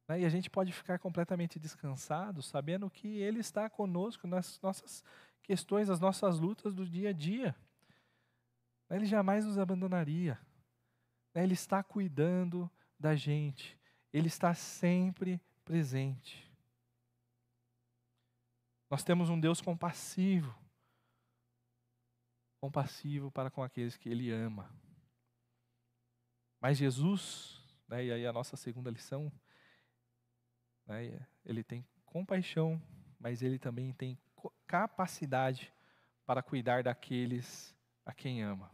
[0.08, 0.20] Né?
[0.20, 5.04] E a gente pode ficar completamente descansado, sabendo que Ele está conosco nas nossas
[5.42, 7.54] questões, nas nossas lutas do dia a dia.
[8.90, 10.38] Ele jamais nos abandonaria.
[11.34, 11.42] Né?
[11.42, 13.78] Ele está cuidando da gente.
[14.12, 16.47] Ele está sempre presente.
[18.90, 20.54] Nós temos um Deus compassivo.
[22.60, 24.70] Compassivo para com aqueles que Ele ama.
[26.60, 29.32] Mas Jesus, né, e aí a nossa segunda lição,
[30.86, 32.82] né, ele tem compaixão,
[33.18, 34.18] mas ele também tem
[34.66, 35.72] capacidade
[36.26, 38.70] para cuidar daqueles a quem ama.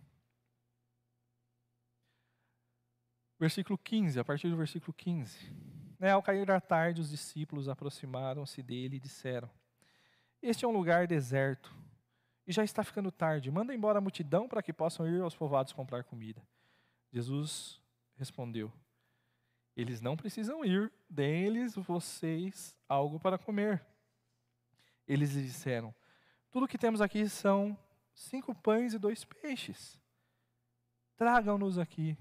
[3.38, 5.53] Versículo 15, a partir do versículo 15.
[5.98, 9.50] Né, ao cair da tarde, os discípulos aproximaram-se dele e disseram:
[10.44, 11.74] este é um lugar deserto
[12.46, 13.50] e já está ficando tarde.
[13.50, 16.46] Manda embora a multidão para que possam ir aos povoados comprar comida.
[17.11, 17.80] Jesus
[18.14, 18.70] respondeu:
[19.74, 23.83] Eles não precisam ir, deem-lhes vocês algo para comer.
[25.09, 25.94] Eles lhe disseram:
[26.50, 27.76] Tudo que temos aqui são
[28.12, 29.98] cinco pães e dois peixes.
[31.16, 32.18] Tragam-nos aqui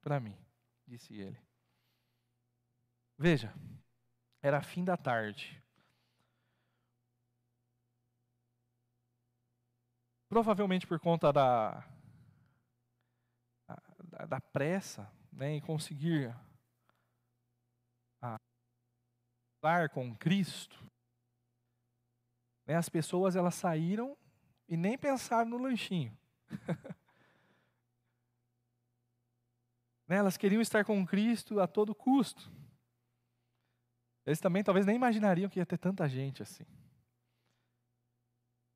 [0.00, 0.36] para mim,
[0.86, 1.38] disse ele.
[3.18, 3.52] Veja,
[4.40, 5.60] era fim da tarde.
[10.36, 11.82] Provavelmente por conta da,
[13.66, 16.36] da, da pressa né, em conseguir
[19.54, 20.76] estar com Cristo,
[22.66, 24.14] né, as pessoas elas saíram
[24.68, 26.14] e nem pensaram no lanchinho.
[30.06, 32.52] né, elas queriam estar com Cristo a todo custo.
[34.26, 36.66] Eles também talvez nem imaginariam que ia ter tanta gente assim.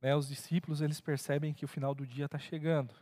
[0.00, 2.94] Né, os discípulos eles percebem que o final do dia está chegando.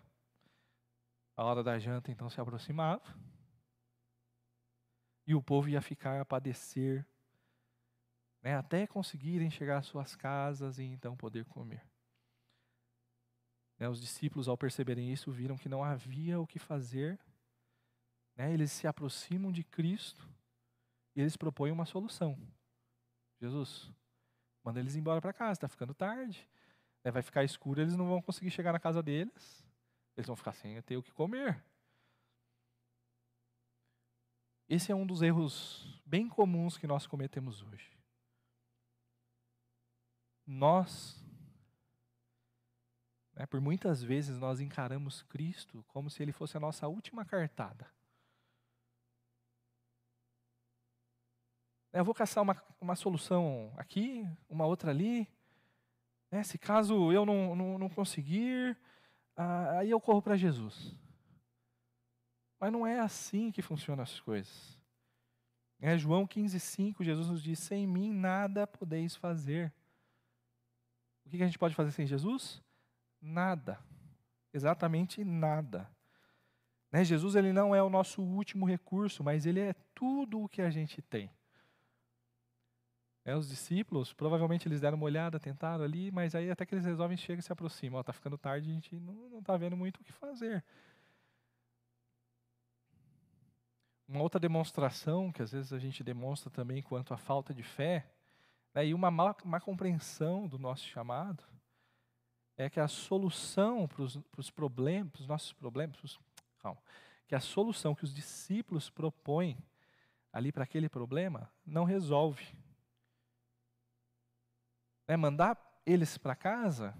[1.36, 3.02] A hora da janta então se aproximava.
[5.24, 7.06] E o povo ia ficar a padecer,
[8.42, 11.86] né, até conseguirem chegar às suas casas e então poder comer.
[13.78, 17.20] Né, os discípulos, ao perceberem isso, viram que não havia o que fazer.
[18.34, 20.28] Né, eles se aproximam de Cristo
[21.14, 22.36] e eles propõem uma solução.
[23.40, 23.92] Jesus,
[24.64, 26.48] manda eles embora para casa, está ficando tarde
[27.08, 29.64] né, vai ficar escuro, eles não vão conseguir chegar na casa deles,
[30.14, 31.64] eles vão ficar sem ter o que comer.
[34.68, 37.98] Esse é um dos erros bem comuns que nós cometemos hoje.
[40.46, 41.24] Nós,
[43.32, 47.90] né, por muitas vezes, nós encaramos Cristo como se ele fosse a nossa última cartada.
[51.90, 55.26] Eu vou caçar uma, uma solução aqui, uma outra ali,
[56.30, 56.42] né?
[56.42, 58.76] Se caso eu não, não, não conseguir,
[59.36, 60.94] ah, aí eu corro para Jesus.
[62.60, 64.78] Mas não é assim que funcionam as coisas.
[65.80, 69.72] É João 15,5, Jesus nos diz: Sem mim nada podeis fazer.
[71.24, 72.62] O que a gente pode fazer sem Jesus?
[73.20, 73.78] Nada.
[74.52, 75.88] Exatamente nada.
[76.90, 77.04] Né?
[77.04, 80.70] Jesus ele não é o nosso último recurso, mas ele é tudo o que a
[80.70, 81.30] gente tem.
[83.28, 86.86] É, os discípulos, provavelmente eles deram uma olhada, tentaram ali, mas aí até que eles
[86.86, 88.00] resolvem, chega e se aproximam.
[88.00, 90.64] Está ficando tarde, a gente não está vendo muito o que fazer.
[94.08, 98.10] Uma outra demonstração, que às vezes a gente demonstra também quanto à falta de fé,
[98.72, 101.44] né, e uma má, má compreensão do nosso chamado,
[102.56, 104.04] é que a solução para
[104.38, 106.18] os problemas, para os nossos problemas, pros,
[106.60, 106.80] calma,
[107.26, 109.58] que a solução que os discípulos propõem
[110.32, 112.56] ali para aquele problema não resolve.
[115.08, 116.94] Né, mandar eles para casa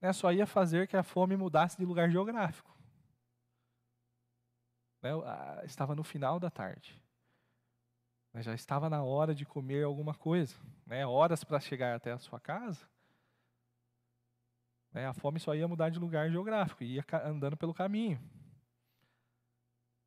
[0.00, 2.76] né, só ia fazer que a fome mudasse de lugar geográfico.
[5.02, 5.10] Né,
[5.64, 7.00] estava no final da tarde.
[8.32, 10.54] Mas já estava na hora de comer alguma coisa.
[10.86, 12.88] Né, horas para chegar até a sua casa.
[14.92, 18.20] Né, a fome só ia mudar de lugar geográfico, ia andando pelo caminho.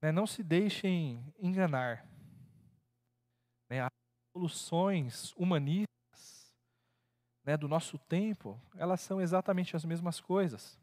[0.01, 2.07] Né, não se deixem enganar.
[3.69, 3.91] Né, as
[4.33, 5.91] soluções humanistas
[7.43, 10.79] né, do nosso tempo, elas são exatamente as mesmas coisas.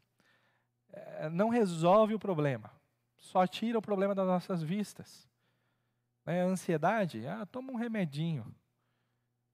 [0.91, 2.71] É, não resolve o problema
[3.19, 5.29] só tira o problema das nossas vistas.
[6.25, 6.41] Né?
[6.41, 8.55] A ansiedade, ah, toma um remedinho.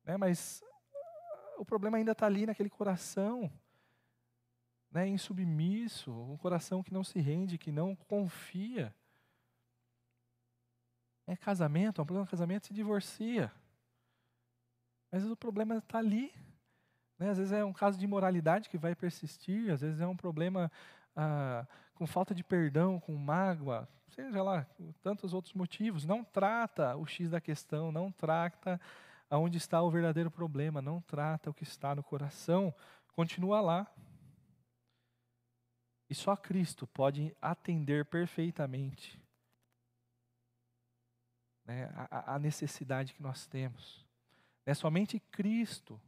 [0.03, 0.15] Né?
[0.17, 0.63] Mas
[1.57, 3.51] o problema ainda está ali naquele coração,
[4.91, 5.07] né?
[5.07, 8.95] insubmisso, um coração que não se rende, que não confia.
[11.27, 13.51] É casamento, é um problema de casamento, se divorcia.
[15.11, 16.31] Mas o problema está ali.
[17.17, 17.29] Né?
[17.29, 20.71] Às vezes é um caso de imoralidade que vai persistir, às vezes é um problema
[21.15, 24.65] ah, com falta de perdão, com mágoa, seja lá,
[25.01, 26.05] tantos outros motivos.
[26.05, 28.79] Não trata o X da questão, não trata
[29.29, 32.73] aonde está o verdadeiro problema, não trata o que está no coração,
[33.13, 33.87] continua lá.
[36.09, 39.19] E só Cristo pode atender perfeitamente
[41.65, 44.05] né, a, a, necessidade que nós temos.
[44.65, 45.99] Né, somente Cristo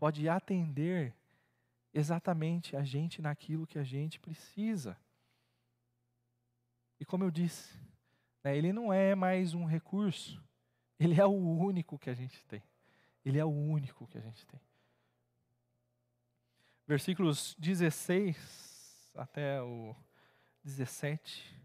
[0.00, 1.14] pode atender
[1.92, 4.96] exatamente a gente naquilo que a gente precisa.
[6.98, 7.78] E como eu disse,
[8.42, 10.42] né, ele não é mais um recurso,
[10.98, 12.62] ele é o único que a gente tem.
[13.22, 14.60] Ele é o único que a gente tem.
[16.86, 19.94] Versículos 16 até o
[20.64, 21.60] 17.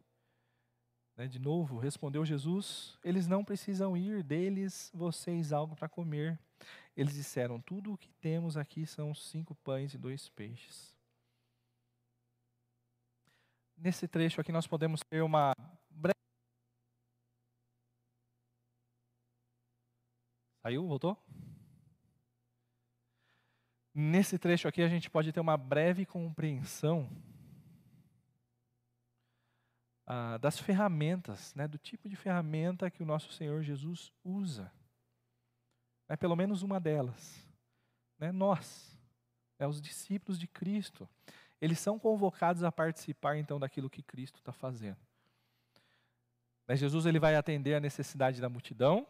[1.16, 6.38] Né, de novo, respondeu Jesus: Eles não precisam ir, deles vocês algo para comer.
[6.96, 10.96] Eles disseram: Tudo o que temos aqui são cinco pães e dois peixes.
[13.78, 15.54] Nesse trecho aqui nós podemos ter uma
[15.90, 16.16] breve.
[20.64, 20.88] Saiu?
[20.88, 21.18] Voltou?
[23.94, 27.10] Nesse trecho aqui a gente pode ter uma breve compreensão
[30.06, 34.72] ah, das ferramentas, né, do tipo de ferramenta que o nosso Senhor Jesus usa.
[36.08, 37.46] É pelo menos uma delas.
[38.18, 38.98] Né, nós,
[39.60, 41.08] é os discípulos de Cristo
[41.62, 45.00] eles são convocados a participar então daquilo que Cristo está fazendo.
[46.68, 49.08] Mas Jesus ele vai atender a necessidade da multidão,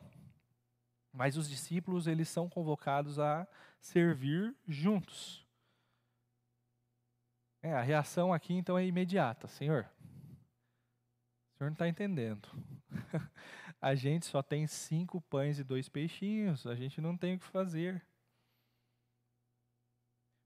[1.12, 3.48] mas os discípulos eles são convocados a
[3.80, 5.46] servir juntos.
[7.62, 9.90] É, a reação aqui então é imediata, Senhor.
[11.54, 12.48] O Senhor não está entendendo.
[13.86, 17.46] a gente só tem cinco pães e dois peixinhos, a gente não tem o que
[17.46, 18.04] fazer.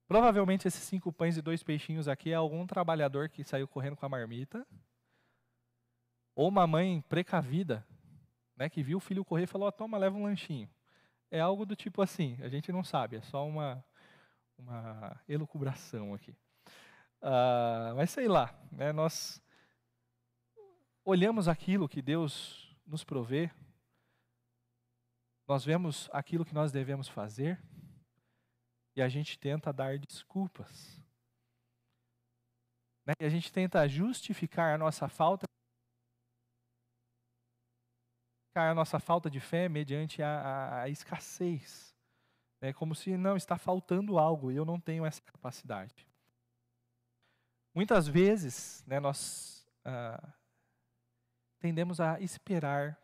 [0.06, 4.04] Provavelmente esses cinco pães e dois peixinhos aqui é algum trabalhador que saiu correndo com
[4.04, 4.66] a marmita,
[6.34, 7.82] ou uma mãe precavida,
[8.54, 10.68] né, que viu o filho correr e falou: oh, toma, leva um lanchinho.
[11.30, 13.82] É algo do tipo assim, a gente não sabe, é só uma,
[14.58, 16.32] uma elucubração aqui.
[17.22, 19.42] Uh, mas sei lá, né, nós
[21.06, 23.50] olhamos aquilo que Deus nos provê,
[25.46, 27.60] nós vemos aquilo que nós devemos fazer,
[28.96, 31.00] e a gente tenta dar desculpas.
[33.06, 33.14] Né?
[33.20, 35.46] E a gente tenta justificar a nossa falta
[38.52, 41.96] a nossa falta de fé mediante a, a, a escassez.
[42.60, 46.06] É como se não está faltando algo e eu não tenho essa capacidade.
[47.74, 50.34] Muitas vezes, né, nós ah,
[51.60, 52.98] tendemos a esperar,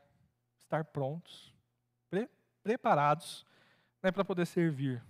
[0.59, 1.55] estar prontos,
[2.11, 2.29] pre
[2.63, 3.47] preparados
[4.03, 5.01] né, para poder servir.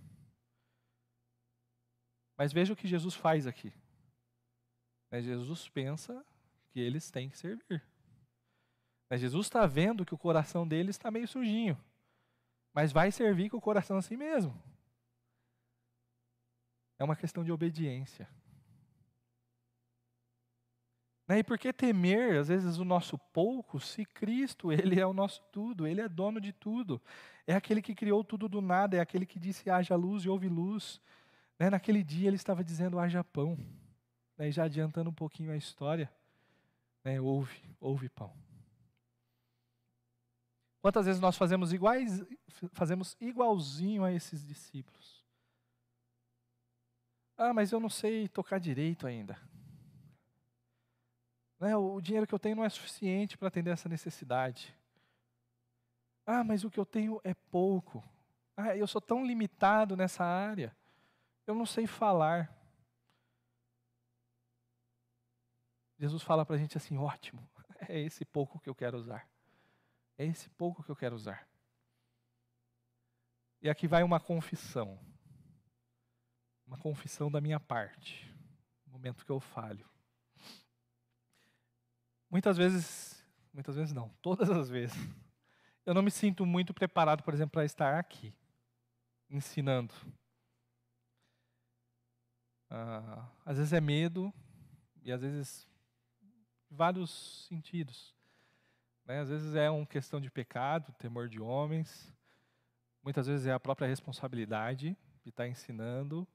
[2.36, 3.72] Mas veja o que Jesus faz aqui.
[5.22, 6.22] Jesus pensa
[6.68, 7.82] que eles têm que servir.
[9.09, 11.82] Né, Jesus está vendo que o coração dele está meio sujinho,
[12.74, 14.55] mas vai servir com o coração assim mesmo.
[16.99, 18.28] É uma questão de obediência.
[21.27, 21.41] Né?
[21.41, 25.43] E por que temer, às vezes, o nosso pouco, se Cristo, Ele é o nosso
[25.53, 27.01] tudo, Ele é dono de tudo.
[27.47, 30.49] É aquele que criou tudo do nada, é aquele que disse haja luz e houve
[30.49, 31.01] luz.
[31.59, 31.70] Né?
[31.70, 33.59] Naquele dia Ele estava dizendo haja pão.
[34.39, 34.49] Né?
[34.49, 36.11] E já adiantando um pouquinho a história,
[37.22, 38.33] houve, houve pão.
[40.81, 42.24] Quantas vezes nós fazemos iguais,
[42.72, 45.24] fazemos igualzinho a esses discípulos?
[47.37, 49.37] Ah, mas eu não sei tocar direito ainda.
[51.59, 54.77] Né, o dinheiro que eu tenho não é suficiente para atender essa necessidade.
[56.27, 58.05] Ah, mas o que eu tenho é pouco.
[58.57, 60.77] Ah, eu sou tão limitado nessa área.
[61.47, 62.53] Eu não sei falar.
[65.99, 67.49] Jesus fala para a gente assim: ótimo,
[67.89, 69.29] é esse pouco que eu quero usar.
[70.19, 71.49] É esse pouco que eu quero usar.
[73.63, 74.99] E aqui vai uma confissão
[76.67, 78.29] uma confissão da minha parte,
[78.85, 79.89] no momento que eu falho.
[82.31, 84.97] Muitas vezes, muitas vezes não, todas as vezes,
[85.85, 88.35] eu não me sinto muito preparado, por exemplo, para estar aqui,
[89.31, 89.95] ensinando.
[92.68, 94.33] Ah, às vezes é medo,
[95.03, 95.66] e às vezes
[96.68, 98.14] vários sentidos.
[99.05, 99.20] Né?
[99.20, 102.12] Às vezes é uma questão de pecado, temor de homens,
[103.03, 106.27] muitas vezes é a própria responsabilidade de estar ensinando,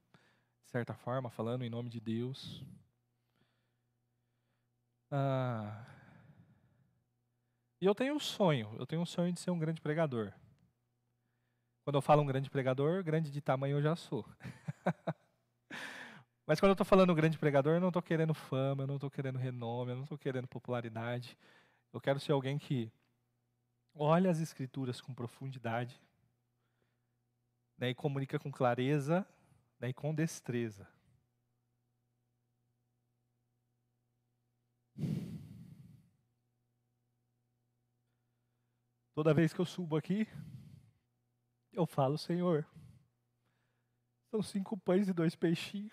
[0.64, 2.64] certa forma, falando em nome de Deus.
[5.14, 5.84] Ah,
[7.78, 10.32] e eu tenho um sonho, eu tenho um sonho de ser um grande pregador.
[11.84, 14.24] Quando eu falo um grande pregador, grande de tamanho eu já sou.
[16.46, 19.10] Mas quando eu estou falando grande pregador, eu não estou querendo fama, eu não estou
[19.10, 21.36] querendo renome, eu não estou querendo popularidade.
[21.92, 22.90] Eu quero ser alguém que
[23.94, 26.00] olha as escrituras com profundidade
[27.76, 29.26] né, e comunica com clareza
[29.78, 30.88] né, e com destreza.
[39.14, 40.26] Toda vez que eu subo aqui,
[41.72, 42.66] eu falo, Senhor,
[44.30, 45.92] são cinco pães e dois peixinhos.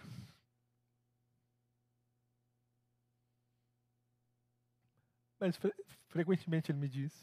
[5.39, 5.73] Mas fre
[6.07, 7.13] frequentemente ele me diz: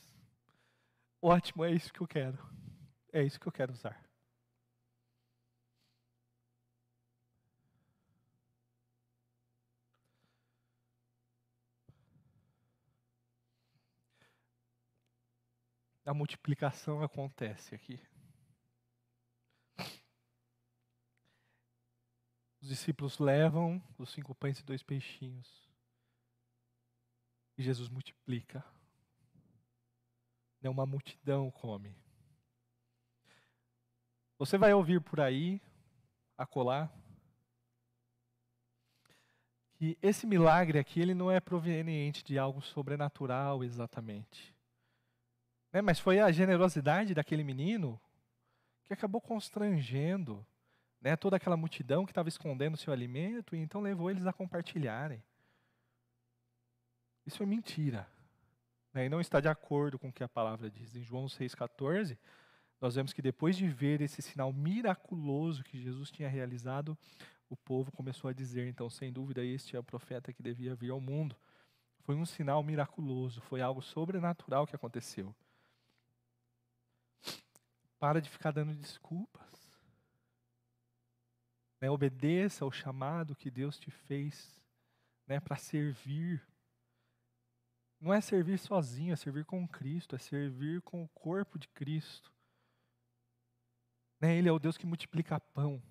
[1.20, 2.38] ótimo, é isso que eu quero.
[3.12, 4.05] É isso que eu quero usar.
[16.06, 18.00] A multiplicação acontece aqui.
[22.62, 25.68] Os discípulos levam os cinco pães e dois peixinhos.
[27.58, 28.64] E Jesus multiplica.
[30.60, 31.96] Né, uma multidão come.
[34.38, 35.60] Você vai ouvir por aí,
[36.38, 36.90] acolá,
[39.74, 44.55] que esse milagre aqui ele não é proveniente de algo sobrenatural exatamente.
[45.76, 45.82] Né?
[45.82, 48.00] Mas foi a generosidade daquele menino
[48.84, 50.42] que acabou constrangendo
[51.02, 55.22] né, toda aquela multidão que estava escondendo seu alimento e então levou eles a compartilharem.
[57.26, 58.08] Isso é mentira.
[58.94, 60.96] Né, e não está de acordo com o que a palavra diz.
[60.96, 62.16] Em João 6,14,
[62.80, 66.96] nós vemos que depois de ver esse sinal miraculoso que Jesus tinha realizado,
[67.50, 70.90] o povo começou a dizer: então, sem dúvida, este é o profeta que devia vir
[70.90, 71.36] ao mundo.
[72.00, 75.36] Foi um sinal miraculoso, foi algo sobrenatural que aconteceu.
[77.98, 79.46] Para de ficar dando desculpas.
[81.80, 84.62] Né, obedeça ao chamado que Deus te fez
[85.26, 86.42] né, para servir.
[88.00, 92.32] Não é servir sozinho, é servir com Cristo, é servir com o corpo de Cristo.
[94.20, 95.82] Né, ele é o Deus que multiplica pão.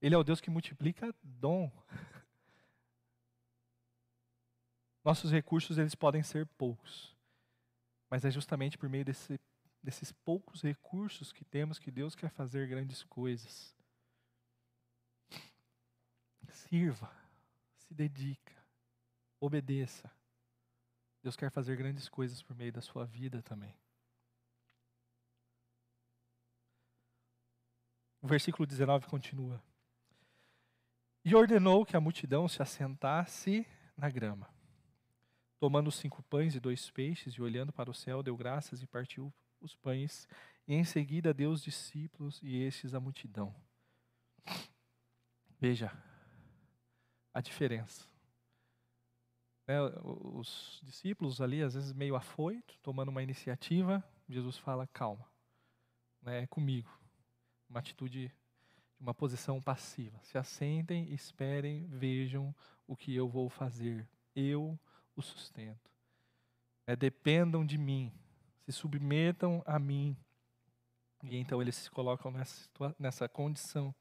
[0.00, 1.70] Ele é o Deus que multiplica dom.
[5.04, 7.16] Nossos recursos eles podem ser poucos,
[8.08, 9.40] mas é justamente por meio desse
[9.82, 13.74] desses poucos recursos que temos que Deus quer fazer grandes coisas.
[16.48, 17.10] Sirva,
[17.74, 18.54] se dedica,
[19.40, 20.10] obedeça.
[21.22, 23.74] Deus quer fazer grandes coisas por meio da sua vida também.
[28.20, 29.62] O versículo 19 continua.
[31.24, 33.66] E ordenou que a multidão se assentasse
[33.96, 34.48] na grama.
[35.58, 39.32] Tomando cinco pães e dois peixes, e olhando para o céu, deu graças e partiu
[39.62, 40.28] os pães,
[40.66, 43.54] e em seguida deu os discípulos e estes a multidão.
[45.58, 45.92] Veja
[47.32, 48.06] a diferença.
[49.66, 55.26] né, os discípulos ali, às vezes meio afoito, tomando uma iniciativa, Jesus fala: calma,
[56.20, 56.90] né, é comigo.
[57.68, 58.30] Uma atitude,
[59.00, 60.18] uma posição passiva.
[60.22, 62.54] Se assentem, esperem, vejam
[62.86, 64.06] o que eu vou fazer.
[64.34, 64.78] Eu
[65.14, 65.90] o sustento.
[66.86, 68.12] É, dependam de mim,
[68.64, 70.16] se submetam a mim.
[71.22, 73.94] E então eles se colocam nessa, nessa condição.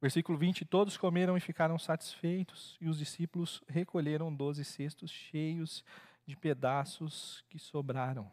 [0.00, 5.84] Versículo 20: Todos comeram e ficaram satisfeitos, e os discípulos recolheram doze cestos cheios
[6.26, 8.30] de pedaços que sobraram.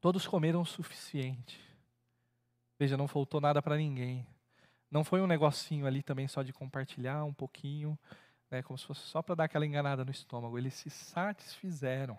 [0.00, 1.58] Todos comeram o suficiente.
[2.78, 4.26] Veja, não faltou nada para ninguém.
[4.90, 7.98] Não foi um negocinho ali também só de compartilhar um pouquinho,
[8.50, 10.58] né, como se fosse só para dar aquela enganada no estômago.
[10.58, 12.18] Eles se satisfizeram.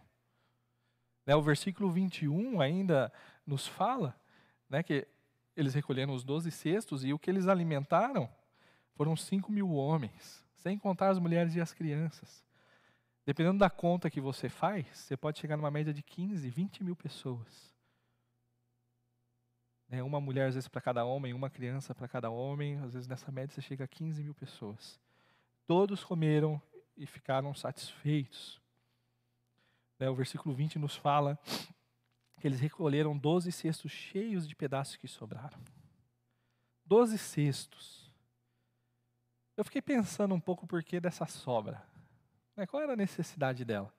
[1.25, 3.11] Né, o versículo 21 ainda
[3.45, 4.15] nos fala
[4.69, 5.07] né, que
[5.55, 8.29] eles recolheram os doze cestos e o que eles alimentaram
[8.93, 12.45] foram cinco mil homens, sem contar as mulheres e as crianças.
[13.25, 16.95] Dependendo da conta que você faz, você pode chegar numa média de 15, 20 mil
[16.95, 17.73] pessoas.
[19.89, 23.07] É uma mulher, às vezes, para cada homem, uma criança para cada homem, às vezes
[23.07, 24.99] nessa média você chega a 15 mil pessoas.
[25.65, 26.61] Todos comeram
[26.97, 28.61] e ficaram satisfeitos.
[29.99, 31.39] Né, o versículo 20 nos fala
[32.39, 35.59] que eles recolheram doze cestos cheios de pedaços que sobraram.
[36.85, 38.11] Doze cestos.
[39.57, 41.81] Eu fiquei pensando um pouco por que dessa sobra.
[42.55, 42.67] Né?
[42.67, 43.93] Qual era a necessidade dela?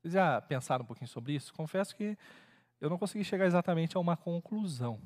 [0.00, 1.52] Vocês já pensaram um pouquinho sobre isso?
[1.54, 2.16] Confesso que
[2.80, 5.00] eu não consegui chegar exatamente a uma conclusão.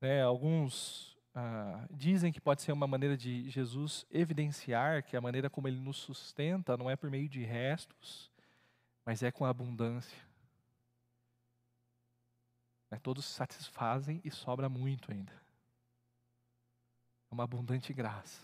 [0.00, 5.50] Né, alguns ah, dizem que pode ser uma maneira de Jesus evidenciar que a maneira
[5.50, 8.32] como ele nos sustenta não é por meio de restos,
[9.04, 10.18] mas é com abundância.
[12.90, 15.32] Né, todos se satisfazem e sobra muito ainda.
[17.30, 18.40] É uma abundante graça.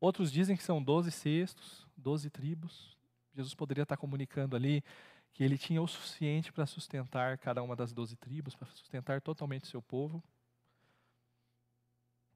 [0.00, 2.96] Outros dizem que são doze cestos, doze tribos.
[3.34, 4.84] Jesus poderia estar comunicando ali
[5.32, 9.64] que ele tinha o suficiente para sustentar cada uma das doze tribos, para sustentar totalmente
[9.64, 10.22] o seu povo.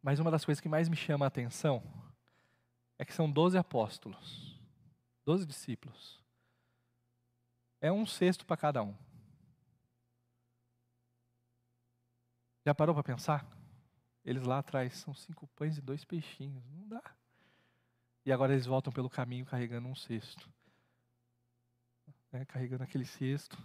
[0.02, 1.82] Mas uma das coisas que mais me chama a atenção
[2.98, 4.60] é que são doze apóstolos,
[5.24, 6.20] doze discípulos.
[7.80, 8.94] É um sexto para cada um.
[12.64, 13.46] Já parou para pensar?
[14.24, 16.64] Eles lá atrás são cinco pães e dois peixinhos.
[16.70, 17.02] Não dá.
[18.24, 20.48] E agora eles voltam pelo caminho carregando um cesto.
[22.30, 23.58] Né, carregando aquele cesto.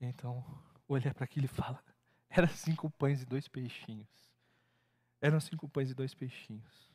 [0.00, 0.44] E então
[0.86, 1.82] olha para aquilo e fala:
[2.28, 4.08] era cinco pães e dois peixinhos.
[5.20, 6.88] Eram cinco pães e dois peixinhos.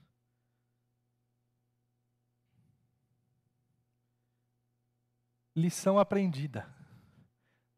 [5.55, 6.67] Lição aprendida.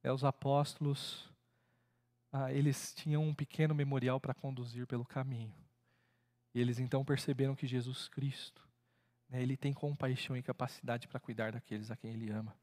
[0.02, 1.30] É, os apóstolos,
[2.32, 5.54] ah, eles tinham um pequeno memorial para conduzir pelo caminho.
[6.54, 8.66] E eles então perceberam que Jesus Cristo,
[9.28, 12.56] né, ele tem compaixão e capacidade para cuidar daqueles a quem ele ama.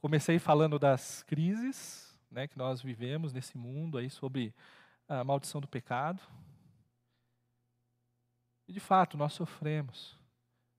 [0.00, 4.52] Comecei falando das crises né, que nós vivemos nesse mundo aí sobre
[5.20, 6.22] a maldição do pecado.
[8.66, 10.18] E de fato, nós sofremos.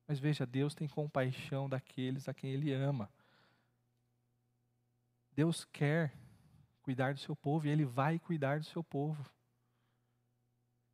[0.08, 3.10] Mas veja, Deus tem compaixão daqueles a quem Ele ama.
[5.32, 6.14] Deus quer
[6.82, 9.26] cuidar do seu povo e Ele vai cuidar do seu povo.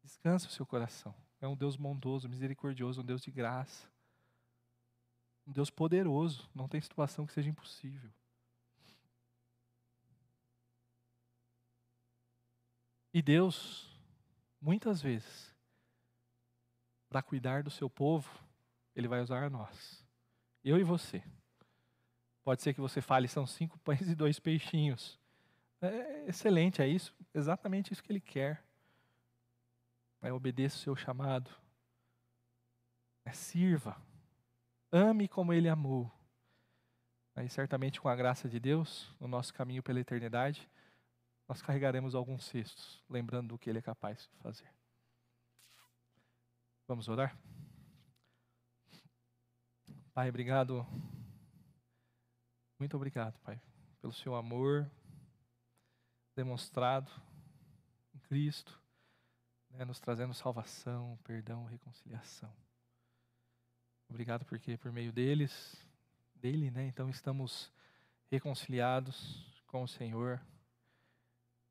[0.03, 1.13] Descansa o seu coração.
[1.41, 3.87] É um Deus bondoso, misericordioso, um Deus de graça.
[5.47, 6.49] Um Deus poderoso.
[6.53, 8.11] Não tem situação que seja impossível.
[13.19, 13.85] E Deus,
[14.61, 15.53] muitas vezes,
[17.09, 18.29] para cuidar do seu povo,
[18.95, 20.07] Ele vai usar nós.
[20.63, 21.21] Eu e você.
[22.45, 25.19] Pode ser que você fale, são cinco pães e dois peixinhos.
[25.81, 28.63] É excelente, é isso, exatamente isso que Ele quer.
[30.21, 31.51] É, obedeça o seu chamado.
[33.25, 34.01] É, sirva.
[34.93, 36.09] Ame como Ele amou.
[37.35, 40.69] Aí, certamente, com a graça de Deus, no nosso caminho pela eternidade,
[41.49, 44.71] nós carregaremos alguns cestos, lembrando do que Ele é capaz de fazer.
[46.87, 47.35] Vamos orar?
[50.13, 50.85] Pai, obrigado.
[52.77, 53.59] Muito obrigado, Pai,
[53.99, 54.89] pelo seu amor
[56.35, 57.11] demonstrado
[58.13, 58.79] em Cristo,
[59.71, 62.55] né, nos trazendo salvação, perdão, reconciliação.
[64.07, 65.75] Obrigado porque por meio deles,
[66.35, 67.73] dele, né, então estamos
[68.29, 70.39] reconciliados com o Senhor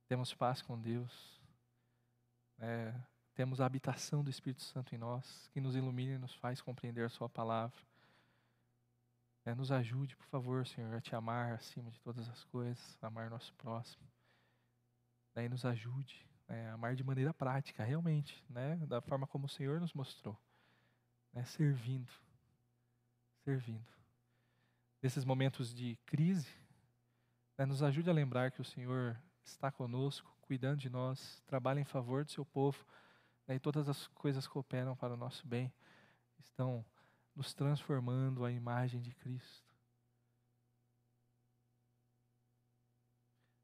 [0.09, 1.39] temos paz com Deus,
[2.59, 2.95] é,
[3.35, 7.05] temos a habitação do Espírito Santo em nós, que nos ilumina e nos faz compreender
[7.05, 7.79] a Sua palavra.
[9.45, 13.31] É, nos ajude, por favor, Senhor, a te amar acima de todas as coisas, amar
[13.31, 14.07] nosso próximo.
[15.35, 19.81] Daí nos ajude, né, amar de maneira prática, realmente, né, da forma como o Senhor
[19.81, 20.37] nos mostrou,
[21.33, 22.11] né, servindo,
[23.45, 23.87] servindo.
[25.03, 26.53] Nesses momentos de crise,
[27.57, 29.17] né, nos ajude a lembrar que o Senhor
[29.51, 32.85] está conosco, cuidando de nós, trabalha em favor do seu povo,
[33.47, 35.73] né, e todas as coisas cooperam para o nosso bem,
[36.39, 36.85] estão
[37.35, 39.67] nos transformando à imagem de Cristo.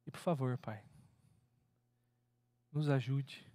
[0.06, 0.84] E por favor, Pai,
[2.70, 3.46] nos ajude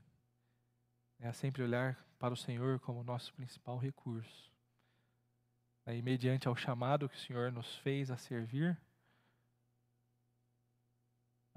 [1.20, 4.52] né, a sempre olhar para o Senhor como nosso principal recurso.
[5.86, 8.78] Né, e mediante ao chamado que o Senhor nos fez a servir,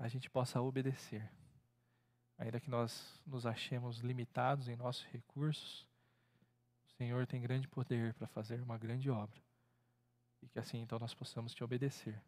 [0.03, 1.30] a gente possa obedecer.
[2.36, 5.86] Ainda que nós nos achemos limitados em nossos recursos,
[6.84, 9.40] o Senhor tem grande poder para fazer uma grande obra.
[10.42, 12.20] E que assim então nós possamos te obedecer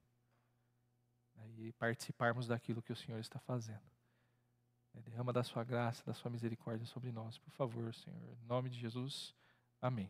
[1.34, 3.82] né, e participarmos daquilo que o Senhor está fazendo.
[4.92, 8.38] Né, derrama da sua graça, da sua misericórdia sobre nós, por favor, Senhor.
[8.40, 9.34] Em nome de Jesus,
[9.82, 10.08] amém.